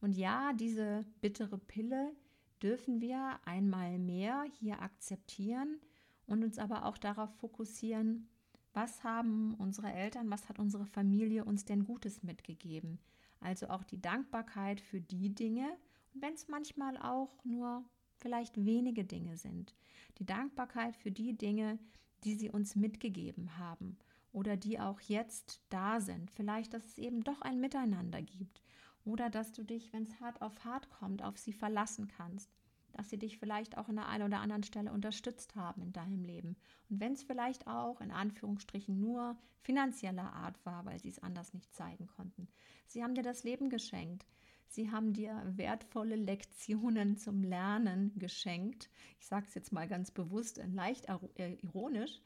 Und 0.00 0.14
ja, 0.14 0.52
diese 0.54 1.04
bittere 1.20 1.58
Pille 1.58 2.14
dürfen 2.62 3.00
wir 3.00 3.38
einmal 3.44 3.98
mehr 3.98 4.44
hier 4.60 4.80
akzeptieren 4.80 5.80
und 6.26 6.42
uns 6.42 6.58
aber 6.58 6.86
auch 6.86 6.98
darauf 6.98 7.34
fokussieren, 7.36 8.28
was 8.72 9.04
haben 9.04 9.54
unsere 9.54 9.92
Eltern, 9.92 10.30
was 10.30 10.48
hat 10.48 10.58
unsere 10.58 10.86
Familie 10.86 11.44
uns 11.44 11.64
denn 11.64 11.84
Gutes 11.84 12.22
mitgegeben. 12.22 12.98
Also 13.40 13.68
auch 13.68 13.84
die 13.84 14.00
Dankbarkeit 14.00 14.80
für 14.80 15.00
die 15.00 15.34
Dinge, 15.34 15.76
wenn 16.12 16.34
es 16.34 16.48
manchmal 16.48 16.96
auch 16.96 17.44
nur 17.44 17.84
vielleicht 18.16 18.64
wenige 18.64 19.04
Dinge 19.04 19.36
sind. 19.36 19.74
Die 20.18 20.26
Dankbarkeit 20.26 20.96
für 20.96 21.10
die 21.10 21.36
Dinge, 21.36 21.78
die 22.24 22.34
sie 22.34 22.50
uns 22.50 22.74
mitgegeben 22.74 23.58
haben 23.58 23.98
oder 24.32 24.56
die 24.56 24.80
auch 24.80 25.00
jetzt 25.00 25.60
da 25.68 26.00
sind. 26.00 26.30
Vielleicht, 26.30 26.74
dass 26.74 26.84
es 26.86 26.98
eben 26.98 27.22
doch 27.22 27.42
ein 27.42 27.60
Miteinander 27.60 28.22
gibt 28.22 28.63
oder 29.04 29.30
dass 29.30 29.52
du 29.52 29.62
dich, 29.62 29.92
wenn 29.92 30.04
es 30.04 30.20
hart 30.20 30.40
auf 30.42 30.64
hart 30.64 30.90
kommt, 30.90 31.22
auf 31.22 31.36
sie 31.38 31.52
verlassen 31.52 32.08
kannst. 32.08 32.50
Dass 32.92 33.10
sie 33.10 33.18
dich 33.18 33.38
vielleicht 33.38 33.76
auch 33.76 33.88
an 33.88 33.96
der 33.96 34.08
einen 34.08 34.26
oder 34.26 34.40
anderen 34.40 34.62
Stelle 34.62 34.92
unterstützt 34.92 35.56
haben 35.56 35.82
in 35.82 35.92
deinem 35.92 36.22
Leben. 36.22 36.56
Und 36.88 37.00
wenn 37.00 37.12
es 37.12 37.24
vielleicht 37.24 37.66
auch 37.66 38.00
in 38.00 38.12
Anführungsstrichen 38.12 39.00
nur 39.00 39.36
finanzieller 39.62 40.32
Art 40.32 40.64
war, 40.64 40.84
weil 40.84 41.00
sie 41.00 41.08
es 41.08 41.18
anders 41.18 41.54
nicht 41.54 41.74
zeigen 41.74 42.06
konnten. 42.06 42.46
Sie 42.86 43.02
haben 43.02 43.14
dir 43.14 43.24
das 43.24 43.42
Leben 43.42 43.68
geschenkt. 43.68 44.26
Sie 44.68 44.90
haben 44.90 45.12
dir 45.12 45.42
wertvolle 45.56 46.16
Lektionen 46.16 47.16
zum 47.16 47.42
Lernen 47.42 48.12
geschenkt. 48.16 48.90
Ich 49.18 49.26
sage 49.26 49.46
es 49.48 49.54
jetzt 49.54 49.72
mal 49.72 49.88
ganz 49.88 50.10
bewusst, 50.10 50.60
leicht 50.72 51.06
äh, 51.36 51.54
ironisch 51.62 52.20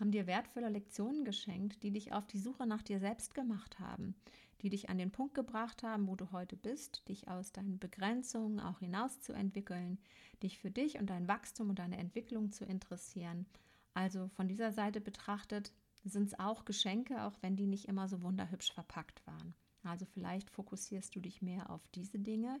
haben 0.00 0.10
dir 0.12 0.26
wertvolle 0.26 0.68
Lektionen 0.68 1.24
geschenkt, 1.24 1.82
die 1.82 1.90
dich 1.90 2.12
auf 2.12 2.26
die 2.26 2.38
Suche 2.38 2.66
nach 2.66 2.82
dir 2.82 3.00
selbst 3.00 3.34
gemacht 3.34 3.78
haben, 3.78 4.14
die 4.62 4.70
dich 4.70 4.90
an 4.90 4.98
den 4.98 5.10
Punkt 5.10 5.34
gebracht 5.34 5.82
haben, 5.82 6.08
wo 6.08 6.16
du 6.16 6.32
heute 6.32 6.56
bist, 6.56 7.08
dich 7.08 7.28
aus 7.28 7.52
deinen 7.52 7.78
Begrenzungen 7.78 8.60
auch 8.60 8.80
hinauszuentwickeln, 8.80 9.98
dich 10.42 10.58
für 10.58 10.70
dich 10.70 10.98
und 10.98 11.08
dein 11.10 11.28
Wachstum 11.28 11.70
und 11.70 11.78
deine 11.78 11.98
Entwicklung 11.98 12.50
zu 12.50 12.64
interessieren. 12.64 13.46
Also 13.94 14.28
von 14.28 14.48
dieser 14.48 14.72
Seite 14.72 15.00
betrachtet 15.00 15.72
sind 16.04 16.28
es 16.28 16.38
auch 16.38 16.64
Geschenke, 16.64 17.22
auch 17.22 17.36
wenn 17.40 17.56
die 17.56 17.66
nicht 17.66 17.86
immer 17.86 18.08
so 18.08 18.22
wunderhübsch 18.22 18.72
verpackt 18.72 19.26
waren. 19.26 19.54
Also 19.82 20.06
vielleicht 20.06 20.50
fokussierst 20.50 21.14
du 21.14 21.20
dich 21.20 21.42
mehr 21.42 21.70
auf 21.70 21.86
diese 21.94 22.18
Dinge 22.18 22.60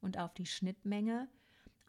und 0.00 0.18
auf 0.18 0.34
die 0.34 0.46
Schnittmenge 0.46 1.28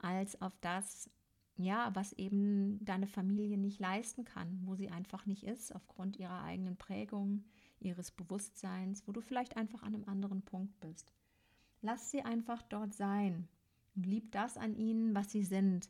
als 0.01 0.41
auf 0.41 0.57
das, 0.61 1.09
ja, 1.57 1.93
was 1.93 2.13
eben 2.13 2.83
deine 2.83 3.07
Familie 3.07 3.57
nicht 3.57 3.79
leisten 3.79 4.23
kann, 4.23 4.61
wo 4.63 4.75
sie 4.75 4.89
einfach 4.89 5.25
nicht 5.25 5.43
ist, 5.43 5.75
aufgrund 5.75 6.17
ihrer 6.17 6.43
eigenen 6.43 6.77
Prägung, 6.77 7.43
ihres 7.81 8.11
Bewusstseins, 8.11 9.07
wo 9.07 9.11
du 9.11 9.21
vielleicht 9.21 9.57
einfach 9.57 9.83
an 9.83 9.95
einem 9.95 10.07
anderen 10.07 10.41
Punkt 10.41 10.79
bist. 10.79 11.11
Lass 11.81 12.11
sie 12.11 12.21
einfach 12.21 12.61
dort 12.63 12.93
sein 12.93 13.47
und 13.95 14.05
lieb 14.05 14.31
das 14.31 14.57
an 14.57 14.75
ihnen, 14.75 15.15
was 15.15 15.31
sie 15.31 15.43
sind 15.43 15.89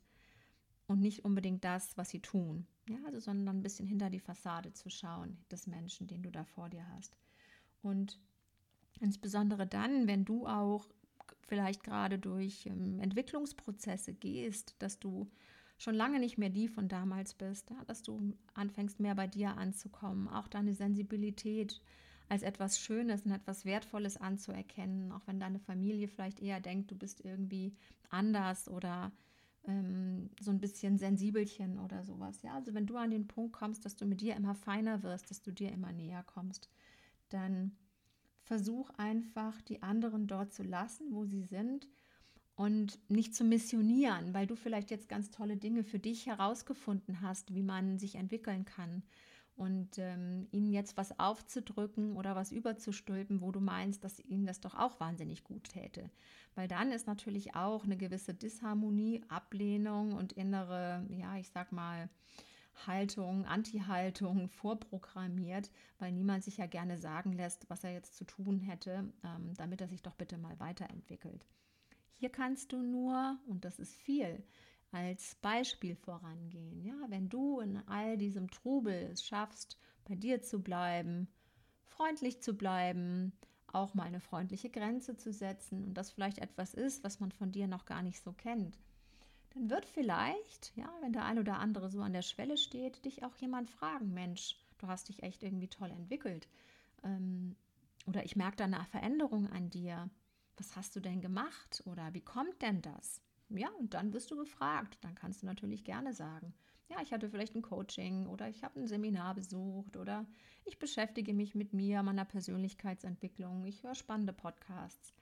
und 0.88 1.02
nicht 1.02 1.26
unbedingt 1.26 1.64
das, 1.64 1.98
was 1.98 2.10
sie 2.10 2.20
tun. 2.20 2.66
Ja, 2.88 2.98
also, 3.06 3.20
sondern 3.20 3.58
ein 3.58 3.64
bisschen 3.64 3.88
hinter 3.88 4.10
die 4.10 4.20
Fassade 4.20 4.74
zu 4.74 4.90
schauen 4.90 5.38
des 5.52 5.68
Menschen, 5.68 6.08
den 6.08 6.24
du 6.24 6.32
da 6.32 6.44
vor 6.44 6.70
dir 6.70 6.86
hast. 6.96 7.16
Und 7.82 8.20
insbesondere 9.00 9.68
dann, 9.68 10.08
wenn 10.08 10.26
du 10.26 10.48
auch 10.48 10.88
vielleicht 11.48 11.84
gerade 11.84 12.18
durch 12.18 12.66
ähm, 12.66 13.00
Entwicklungsprozesse 13.00 14.14
gehst, 14.14 14.76
dass 14.80 15.00
du 15.00 15.30
schon 15.80 15.96
lange 15.96 16.20
nicht 16.20 16.38
mehr 16.38 16.50
die 16.50 16.68
von 16.68 16.88
damals 16.88 17.34
bist, 17.34 17.72
ja, 17.72 17.84
dass 17.86 18.04
du 18.04 18.34
anfängst 18.54 19.00
mehr 19.00 19.16
bei 19.16 19.28
dir 19.28 19.58
anzukommen, 19.58 20.28
auch 20.28 20.48
deine 20.48 20.74
Sensibilität 20.74 21.82
als 22.28 22.44
etwas 22.44 22.80
Schönes 22.80 23.26
und 23.26 23.32
etwas 23.32 23.66
Wertvolles 23.66 24.18
anzuerkennen, 24.18 25.12
auch 25.12 25.26
wenn 25.26 25.40
deine 25.40 25.60
Familie 25.60 26.08
vielleicht 26.08 26.42
eher 26.42 26.60
denkt, 26.60 26.92
du 26.92 26.96
bist 26.96 27.26
irgendwie 27.26 27.74
anders 28.10 28.68
oder 28.68 29.12
ähm, 29.64 30.30
so 30.40 30.52
ein 30.52 30.60
bisschen 30.60 31.00
sensibelchen 31.00 31.80
oder 31.80 32.04
sowas. 32.04 32.42
Ja, 32.44 32.54
also 32.54 32.74
wenn 32.74 32.86
du 32.86 32.98
an 32.98 33.10
den 33.10 33.28
Punkt 33.28 33.54
kommst, 33.54 33.86
dass 33.86 33.96
du 33.96 34.06
mit 34.06 34.22
dir 34.22 34.36
immer 34.36 34.56
feiner 34.56 35.02
wirst, 35.02 35.32
dass 35.32 35.42
du 35.42 35.52
dir 35.52 35.72
immer 35.72 35.94
näher 35.94 36.24
kommst, 36.24 36.70
dann 37.30 37.72
versuch 38.44 38.90
einfach 38.98 39.62
die 39.62 39.82
anderen 39.82 40.28
dort 40.28 40.54
zu 40.54 40.64
lassen, 40.64 41.14
wo 41.14 41.26
sie 41.26 41.44
sind 41.44 41.88
und 42.60 43.00
nicht 43.10 43.34
zu 43.34 43.46
missionieren, 43.46 44.34
weil 44.34 44.46
du 44.46 44.58
vielleicht 44.58 44.92
jetzt 44.92 45.08
ganz 45.08 45.32
tolle 45.32 45.56
Dinge 45.56 45.86
für 45.86 45.98
dich 45.98 46.26
herausgefunden 46.26 47.22
hast, 47.22 47.56
wie 47.56 47.64
man 47.64 47.98
sich 48.00 48.16
entwickeln 48.16 48.66
kann. 48.66 49.02
Und 49.56 49.98
ähm, 49.98 50.46
ihnen 50.52 50.70
jetzt 50.70 50.98
was 50.98 51.18
aufzudrücken 51.22 52.18
oder 52.18 52.36
was 52.36 52.52
überzustülpen, 52.52 53.40
wo 53.40 53.54
du 53.54 53.62
meinst, 53.62 54.04
dass 54.04 54.20
ihnen 54.20 54.46
das 54.46 54.60
doch 54.60 54.76
auch 54.76 55.00
wahnsinnig 55.00 55.46
gut 55.46 55.70
täte. 55.70 56.10
Weil 56.56 56.68
dann 56.68 56.92
ist 56.92 57.08
natürlich 57.08 57.56
auch 57.56 57.86
eine 57.86 57.96
gewisse 57.96 58.34
Disharmonie, 58.34 59.24
Ablehnung 59.30 60.12
und 60.12 60.34
innere, 60.34 61.06
ja, 61.12 61.38
ich 61.38 61.52
sag 61.52 61.72
mal, 61.72 62.10
Haltung, 62.86 63.46
Anti-Haltung 63.46 64.50
vorprogrammiert, 64.50 65.72
weil 65.98 66.12
niemand 66.12 66.44
sich 66.44 66.58
ja 66.58 66.66
gerne 66.66 66.98
sagen 66.98 67.32
lässt, 67.32 67.70
was 67.70 67.86
er 67.86 67.94
jetzt 67.94 68.18
zu 68.18 68.26
tun 68.26 68.60
hätte, 68.60 69.14
ähm, 69.24 69.54
damit 69.56 69.80
er 69.80 69.88
sich 69.88 70.02
doch 70.02 70.16
bitte 70.16 70.38
mal 70.38 70.60
weiterentwickelt. 70.60 71.46
Hier 72.20 72.30
kannst 72.30 72.74
du 72.74 72.82
nur, 72.82 73.40
und 73.48 73.64
das 73.64 73.80
ist 73.80 73.96
viel, 73.96 74.44
als 74.92 75.36
Beispiel 75.36 75.96
vorangehen. 75.96 76.84
Ja, 76.84 76.94
wenn 77.08 77.30
du 77.30 77.62
in 77.62 77.78
all 77.88 78.18
diesem 78.18 78.52
Trubel 78.52 79.10
es 79.14 79.24
schaffst, 79.24 79.78
bei 80.04 80.16
dir 80.16 80.42
zu 80.42 80.62
bleiben, 80.62 81.30
freundlich 81.86 82.42
zu 82.42 82.56
bleiben, 82.56 83.32
auch 83.68 83.94
mal 83.94 84.04
eine 84.04 84.20
freundliche 84.20 84.70
Grenze 84.70 85.16
zu 85.16 85.32
setzen 85.32 85.86
und 85.86 85.94
das 85.94 86.12
vielleicht 86.12 86.40
etwas 86.40 86.74
ist, 86.74 87.06
was 87.06 87.22
man 87.22 87.32
von 87.32 87.54
dir 87.54 87.68
noch 87.68 87.86
gar 87.86 88.02
nicht 88.02 88.22
so 88.22 88.34
kennt, 88.34 88.78
dann 89.54 89.70
wird 89.70 89.86
vielleicht, 89.86 90.76
ja, 90.76 90.92
wenn 91.00 91.14
der 91.14 91.24
ein 91.24 91.40
oder 91.40 91.58
andere 91.60 91.90
so 91.90 92.02
an 92.02 92.12
der 92.12 92.22
Schwelle 92.22 92.58
steht, 92.58 93.06
dich 93.06 93.24
auch 93.24 93.38
jemand 93.38 93.70
fragen, 93.70 94.14
Mensch, 94.14 94.58
du 94.80 94.88
hast 94.88 95.08
dich 95.08 95.24
echt 95.24 95.42
irgendwie 95.42 95.70
toll 95.70 95.90
entwickelt. 95.92 96.50
Ähm, 97.02 97.56
oder 98.08 98.26
ich 98.26 98.36
merke 98.36 98.58
da 98.58 98.66
eine 98.66 98.84
Veränderung 98.92 99.48
an 99.48 99.70
dir. 99.70 100.10
Was 100.60 100.76
hast 100.76 100.94
du 100.96 101.00
denn 101.00 101.22
gemacht? 101.22 101.82
Oder 101.86 102.14
wie 102.14 102.22
kommt 102.22 102.62
denn 102.62 102.82
das? 102.82 103.22
Ja, 103.48 103.70
und 103.80 103.94
dann 103.94 104.12
wirst 104.12 104.30
du 104.30 104.36
gefragt. 104.36 104.98
Dann 105.02 105.16
kannst 105.16 105.42
du 105.42 105.46
natürlich 105.46 105.86
gerne 105.86 106.14
sagen, 106.14 106.54
ja, 106.90 106.98
ich 107.02 107.14
hatte 107.14 107.30
vielleicht 107.30 107.56
ein 107.56 107.62
Coaching 107.62 108.28
oder 108.28 108.50
ich 108.50 108.64
habe 108.64 108.80
ein 108.80 108.88
Seminar 108.88 109.36
besucht 109.36 109.96
oder 109.96 110.26
ich 110.66 110.78
beschäftige 110.78 111.34
mich 111.34 111.56
mit 111.56 111.72
mir, 111.72 112.04
meiner 112.04 112.26
Persönlichkeitsentwicklung, 112.26 113.66
ich 113.66 113.84
höre 113.84 113.96
spannende 113.96 114.34
Podcasts. 114.34 115.14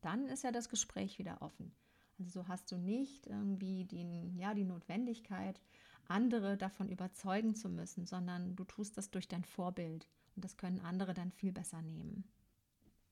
Dann 0.00 0.28
ist 0.28 0.44
ja 0.44 0.50
das 0.50 0.70
Gespräch 0.70 1.18
wieder 1.18 1.42
offen. 1.42 1.72
Also 2.18 2.30
so 2.30 2.48
hast 2.48 2.72
du 2.72 2.78
nicht 2.78 3.26
irgendwie 3.26 3.84
die, 3.84 4.32
ja, 4.38 4.54
die 4.54 4.64
Notwendigkeit, 4.64 5.60
andere 6.08 6.56
davon 6.56 6.88
überzeugen 6.88 7.54
zu 7.54 7.68
müssen, 7.68 8.06
sondern 8.06 8.56
du 8.56 8.64
tust 8.64 8.96
das 8.96 9.10
durch 9.10 9.28
dein 9.28 9.44
Vorbild 9.44 10.08
und 10.36 10.44
das 10.44 10.56
können 10.56 10.80
andere 10.80 11.12
dann 11.12 11.32
viel 11.32 11.52
besser 11.52 11.82
nehmen. 11.82 12.24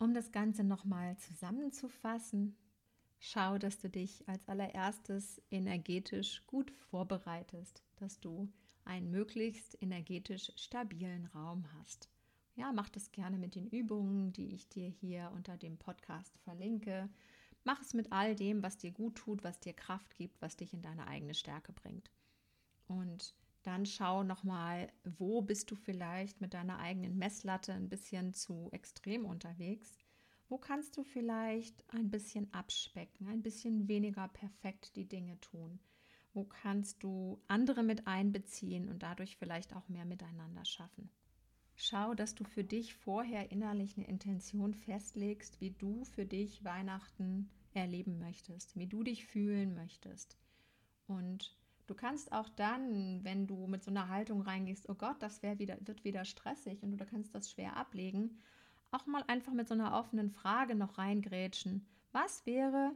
Um 0.04 0.12
das 0.12 0.32
Ganze 0.32 0.64
nochmal 0.64 1.16
zusammenzufassen, 1.16 2.54
schau, 3.20 3.56
dass 3.56 3.78
du 3.78 3.88
dich 3.88 4.28
als 4.28 4.46
allererstes 4.46 5.40
energetisch 5.50 6.42
gut 6.46 6.70
vorbereitest, 6.90 7.82
dass 7.96 8.20
du 8.20 8.52
einen 8.84 9.10
möglichst 9.10 9.80
energetisch 9.80 10.52
stabilen 10.56 11.24
Raum 11.34 11.64
hast. 11.78 12.10
Ja, 12.54 12.70
mach 12.70 12.90
das 12.90 13.12
gerne 13.12 13.38
mit 13.38 13.54
den 13.54 13.66
Übungen, 13.66 14.30
die 14.34 14.54
ich 14.54 14.68
dir 14.68 14.88
hier 14.88 15.32
unter 15.34 15.56
dem 15.56 15.78
Podcast 15.78 16.36
verlinke. 16.40 17.08
Mach 17.64 17.80
es 17.80 17.94
mit 17.94 18.12
all 18.12 18.36
dem, 18.36 18.62
was 18.62 18.76
dir 18.76 18.92
gut 18.92 19.14
tut, 19.14 19.42
was 19.42 19.58
dir 19.58 19.72
Kraft 19.72 20.16
gibt, 20.16 20.42
was 20.42 20.54
dich 20.54 20.74
in 20.74 20.82
deine 20.82 21.06
eigene 21.06 21.32
Stärke 21.32 21.72
bringt. 21.72 22.10
Und 22.88 23.34
dann 23.66 23.86
schau 23.86 24.22
nochmal, 24.22 24.92
wo 25.04 25.42
bist 25.42 25.70
du 25.70 25.74
vielleicht 25.74 26.40
mit 26.40 26.54
deiner 26.54 26.78
eigenen 26.78 27.18
Messlatte 27.18 27.72
ein 27.72 27.88
bisschen 27.88 28.32
zu 28.32 28.68
extrem 28.72 29.24
unterwegs 29.24 29.98
wo 30.48 30.58
kannst 30.58 30.96
du 30.96 31.04
vielleicht 31.04 31.84
ein 31.92 32.10
bisschen 32.10 32.52
abspecken, 32.52 33.26
ein 33.28 33.42
bisschen 33.42 33.88
weniger 33.88 34.28
perfekt 34.28 34.94
die 34.96 35.08
Dinge 35.08 35.40
tun? 35.40 35.80
Wo 36.32 36.44
kannst 36.44 37.02
du 37.02 37.40
andere 37.48 37.82
mit 37.82 38.06
einbeziehen 38.06 38.88
und 38.88 39.02
dadurch 39.02 39.36
vielleicht 39.36 39.74
auch 39.74 39.88
mehr 39.88 40.04
miteinander 40.04 40.64
schaffen? 40.64 41.10
Schau, 41.76 42.14
dass 42.14 42.34
du 42.34 42.44
für 42.44 42.62
dich 42.62 42.94
vorher 42.94 43.50
innerlich 43.50 43.96
eine 43.96 44.06
Intention 44.06 44.74
festlegst, 44.74 45.60
wie 45.60 45.70
du 45.70 46.04
für 46.04 46.26
dich 46.26 46.62
Weihnachten 46.62 47.50
erleben 47.72 48.18
möchtest, 48.18 48.76
wie 48.76 48.86
du 48.86 49.02
dich 49.02 49.26
fühlen 49.26 49.74
möchtest. 49.74 50.38
Und 51.06 51.56
du 51.86 51.94
kannst 51.94 52.32
auch 52.32 52.48
dann, 52.48 53.22
wenn 53.24 53.46
du 53.46 53.66
mit 53.66 53.84
so 53.84 53.90
einer 53.90 54.08
Haltung 54.08 54.42
reingehst, 54.42 54.88
oh 54.88 54.94
Gott, 54.94 55.16
das 55.20 55.42
wieder, 55.42 55.76
wird 55.80 56.04
wieder 56.04 56.24
stressig 56.24 56.82
und 56.82 56.96
du 56.96 57.04
kannst 57.04 57.34
das 57.34 57.50
schwer 57.50 57.76
ablegen, 57.76 58.38
auch 58.90 59.06
mal 59.06 59.24
einfach 59.26 59.52
mit 59.52 59.68
so 59.68 59.74
einer 59.74 59.98
offenen 59.98 60.30
Frage 60.30 60.74
noch 60.74 60.98
reingrätschen. 60.98 61.86
Was 62.12 62.46
wäre, 62.46 62.92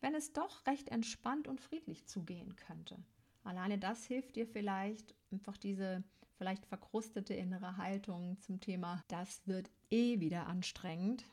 wenn 0.00 0.14
es 0.14 0.32
doch 0.32 0.66
recht 0.66 0.88
entspannt 0.88 1.48
und 1.48 1.60
friedlich 1.60 2.06
zugehen 2.06 2.56
könnte? 2.56 2.98
Alleine 3.44 3.78
das 3.78 4.04
hilft 4.04 4.36
dir 4.36 4.46
vielleicht, 4.46 5.14
einfach 5.32 5.56
diese 5.56 6.04
vielleicht 6.36 6.66
verkrustete 6.66 7.34
innere 7.34 7.76
Haltung 7.76 8.38
zum 8.40 8.60
Thema, 8.60 9.02
das 9.08 9.46
wird 9.46 9.70
eh 9.90 10.20
wieder 10.20 10.46
anstrengend, 10.46 11.24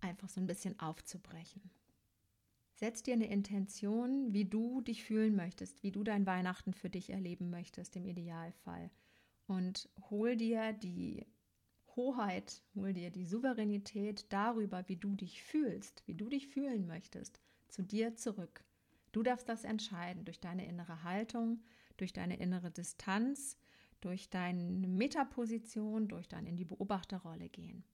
einfach 0.00 0.28
so 0.28 0.40
ein 0.40 0.46
bisschen 0.46 0.78
aufzubrechen. 0.80 1.70
Setz 2.76 3.02
dir 3.02 3.14
eine 3.14 3.30
Intention, 3.30 4.34
wie 4.34 4.44
du 4.44 4.82
dich 4.82 5.02
fühlen 5.02 5.34
möchtest, 5.34 5.82
wie 5.82 5.92
du 5.92 6.04
dein 6.04 6.26
Weihnachten 6.26 6.74
für 6.74 6.90
dich 6.90 7.08
erleben 7.08 7.48
möchtest 7.48 7.96
im 7.96 8.04
Idealfall. 8.04 8.90
Und 9.46 9.88
hol 10.10 10.36
dir 10.36 10.74
die 10.74 11.26
Hoheit, 11.96 12.62
hol 12.74 12.92
dir 12.92 13.10
die 13.10 13.24
Souveränität 13.24 14.30
darüber, 14.30 14.86
wie 14.88 14.96
du 14.96 15.16
dich 15.16 15.42
fühlst, 15.42 16.02
wie 16.06 16.14
du 16.14 16.28
dich 16.28 16.48
fühlen 16.48 16.86
möchtest, 16.86 17.40
zu 17.68 17.82
dir 17.82 18.14
zurück. 18.14 18.62
Du 19.12 19.22
darfst 19.22 19.48
das 19.48 19.64
entscheiden 19.64 20.26
durch 20.26 20.40
deine 20.40 20.66
innere 20.66 21.02
Haltung, 21.02 21.62
durch 21.96 22.12
deine 22.12 22.36
innere 22.36 22.70
Distanz, 22.70 23.56
durch 24.02 24.28
deine 24.28 24.86
Metaposition, 24.86 26.08
durch 26.08 26.28
dein 26.28 26.44
in 26.44 26.58
die 26.58 26.66
Beobachterrolle 26.66 27.48
gehen. 27.48 27.84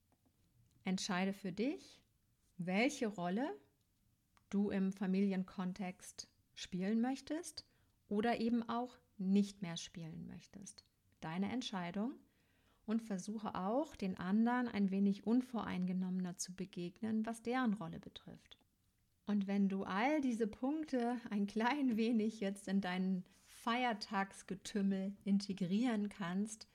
Entscheide 0.83 1.33
für 1.33 1.53
dich, 1.53 2.03
welche 2.57 3.07
Rolle 3.07 3.57
du 4.53 4.71
im 4.71 4.93
Familienkontext 4.93 6.29
spielen 6.55 7.01
möchtest 7.01 7.67
oder 8.09 8.41
eben 8.41 8.63
auch 8.69 8.99
nicht 9.19 9.63
mehr 9.63 9.77
spielen 9.77 10.27
möchtest. 10.27 10.85
Deine 11.21 11.51
Entscheidung 11.51 12.15
und 12.85 13.03
versuche 13.03 13.55
auch, 13.55 13.97
den 13.97 14.19
anderen 14.19 14.69
ein 14.69 14.91
wenig 14.91 15.27
unvoreingenommener 15.27 16.37
zu 16.37 16.55
begegnen, 16.55 17.25
was 17.25 17.43
deren 17.43 17.75
Rolle 17.75 18.01
betrifft. 18.01 18.59
Und 19.27 19.47
wenn 19.47 19.69
du 19.69 19.85
all 19.85 20.21
diese 20.21 20.49
Punkte 20.49 21.21
ein 21.31 21.47
klein 21.47 21.97
wenig 21.97 22.41
jetzt 22.41 22.67
in 22.69 22.81
deinen 22.81 23.25
Feiertagsgetümmel 23.47 25.15
integrieren 25.25 26.09
kannst, 26.09 26.67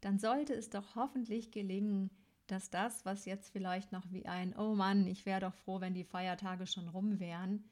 dann 0.00 0.18
sollte 0.18 0.54
es 0.54 0.70
doch 0.70 0.94
hoffentlich 0.94 1.50
gelingen, 1.50 2.10
dass 2.50 2.70
das, 2.70 3.04
was 3.04 3.24
jetzt 3.24 3.50
vielleicht 3.50 3.92
noch 3.92 4.10
wie 4.10 4.26
ein 4.26 4.56
Oh 4.56 4.74
Mann, 4.74 5.06
ich 5.06 5.26
wäre 5.26 5.40
doch 5.40 5.54
froh, 5.54 5.80
wenn 5.80 5.94
die 5.94 6.04
Feiertage 6.04 6.66
schon 6.66 6.88
rum 6.88 7.20
wären, 7.20 7.64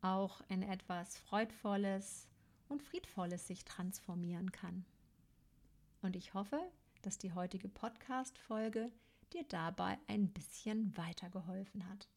auch 0.00 0.42
in 0.48 0.62
etwas 0.62 1.16
Freudvolles 1.18 2.28
und 2.68 2.82
Friedvolles 2.82 3.46
sich 3.46 3.64
transformieren 3.64 4.52
kann. 4.52 4.84
Und 6.02 6.16
ich 6.16 6.34
hoffe, 6.34 6.60
dass 7.02 7.18
die 7.18 7.32
heutige 7.32 7.68
Podcast-Folge 7.68 8.90
dir 9.32 9.44
dabei 9.48 9.98
ein 10.06 10.28
bisschen 10.28 10.96
weitergeholfen 10.96 11.88
hat. 11.88 12.08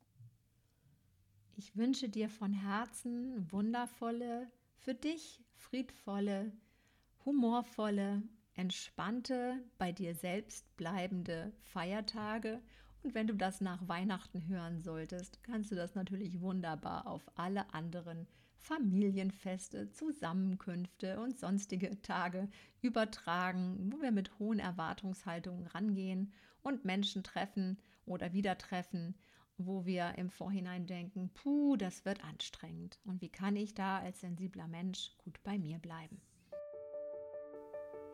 Ich 1.56 1.76
wünsche 1.76 2.10
dir 2.10 2.30
von 2.30 2.54
Herzen 2.54 3.52
wundervolle, 3.52 4.52
für 4.78 4.93
dich 4.95 5.43
friedvolle, 5.54 6.52
humorvolle, 7.26 8.24
entspannte, 8.56 9.64
bei 9.78 9.92
dir 9.92 10.16
selbst 10.16 10.76
bleibende 10.78 11.54
Feiertage. 11.62 12.62
Und 13.04 13.16
wenn 13.16 13.28
du 13.28 13.36
das 13.36 13.62
nach 13.62 13.88
Weihnachten 13.88 14.48
hören 14.48 14.82
solltest, 14.82 15.42
kannst 15.44 15.72
du 15.72 15.76
das 15.76 15.96
natürlich 15.96 16.42
wunderbar 16.42 17.08
auf 17.08 17.24
alle 17.36 17.74
anderen 17.74 18.28
Familienfeste, 18.62 19.90
Zusammenkünfte 19.92 21.20
und 21.20 21.40
sonstige 21.40 22.00
Tage 22.04 22.48
übertragen, 22.82 23.92
wo 23.92 24.02
wir 24.02 24.12
mit 24.12 24.38
hohen 24.38 24.60
Erwartungshaltungen 24.60 25.66
rangehen 25.68 26.32
und 26.62 26.86
Menschen 26.86 27.24
treffen 27.24 27.80
oder 28.06 28.34
wieder 28.34 28.58
treffen, 28.60 29.16
wo 29.58 29.86
wir 29.86 30.14
im 30.18 30.30
Vorhinein 30.30 30.86
denken, 30.86 31.32
puh, 31.34 31.76
das 31.76 32.06
wird 32.06 32.24
anstrengend. 32.24 33.00
Und 33.04 33.22
wie 33.22 33.30
kann 33.30 33.56
ich 33.56 33.74
da 33.74 33.98
als 33.98 34.22
sensibler 34.22 34.68
Mensch 34.68 35.12
gut 35.18 35.42
bei 35.44 35.58
mir 35.58 35.80
bleiben? 35.80 36.22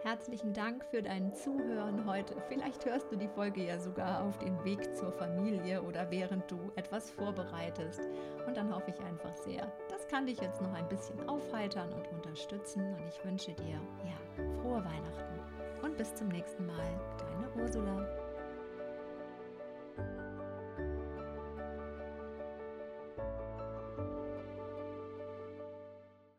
Herzlichen 0.04 0.54
Dank 0.54 0.86
für 0.86 1.02
dein 1.02 1.34
Zuhören 1.34 2.06
heute. 2.06 2.36
Vielleicht 2.48 2.86
hörst 2.86 3.12
du 3.12 3.16
die 3.16 3.28
Folge 3.28 3.66
ja 3.66 3.80
sogar 3.80 4.24
auf 4.24 4.38
den 4.38 4.64
Weg 4.64 4.96
zur 4.96 5.12
Familie 5.12 5.82
oder 5.82 6.10
während 6.12 6.50
du 6.52 6.72
etwas 6.76 7.10
vorbereitest. 7.10 8.02
Und 8.46 8.56
dann 8.56 8.74
hoffe 8.74 8.92
ich 8.92 9.00
einfach 9.04 9.36
sehr, 9.36 9.72
das 9.90 10.08
kann 10.08 10.28
dich 10.28 10.40
jetzt 10.40 10.62
noch 10.62 10.74
ein 10.74 10.88
bisschen 10.88 11.28
aufheitern 11.28 11.92
und 11.94 12.08
unterstützen. 12.10 12.94
Und 12.94 13.08
ich 13.08 13.26
wünsche 13.26 13.54
dir, 13.54 13.82
ja, 14.06 14.44
frohe 14.62 14.86
Weihnachten. 14.86 15.40
Und 15.82 15.98
bis 15.98 16.14
zum 16.14 16.28
nächsten 16.28 16.68
Mal, 16.68 17.00
deine 17.18 17.64
Ursula. 17.64 18.17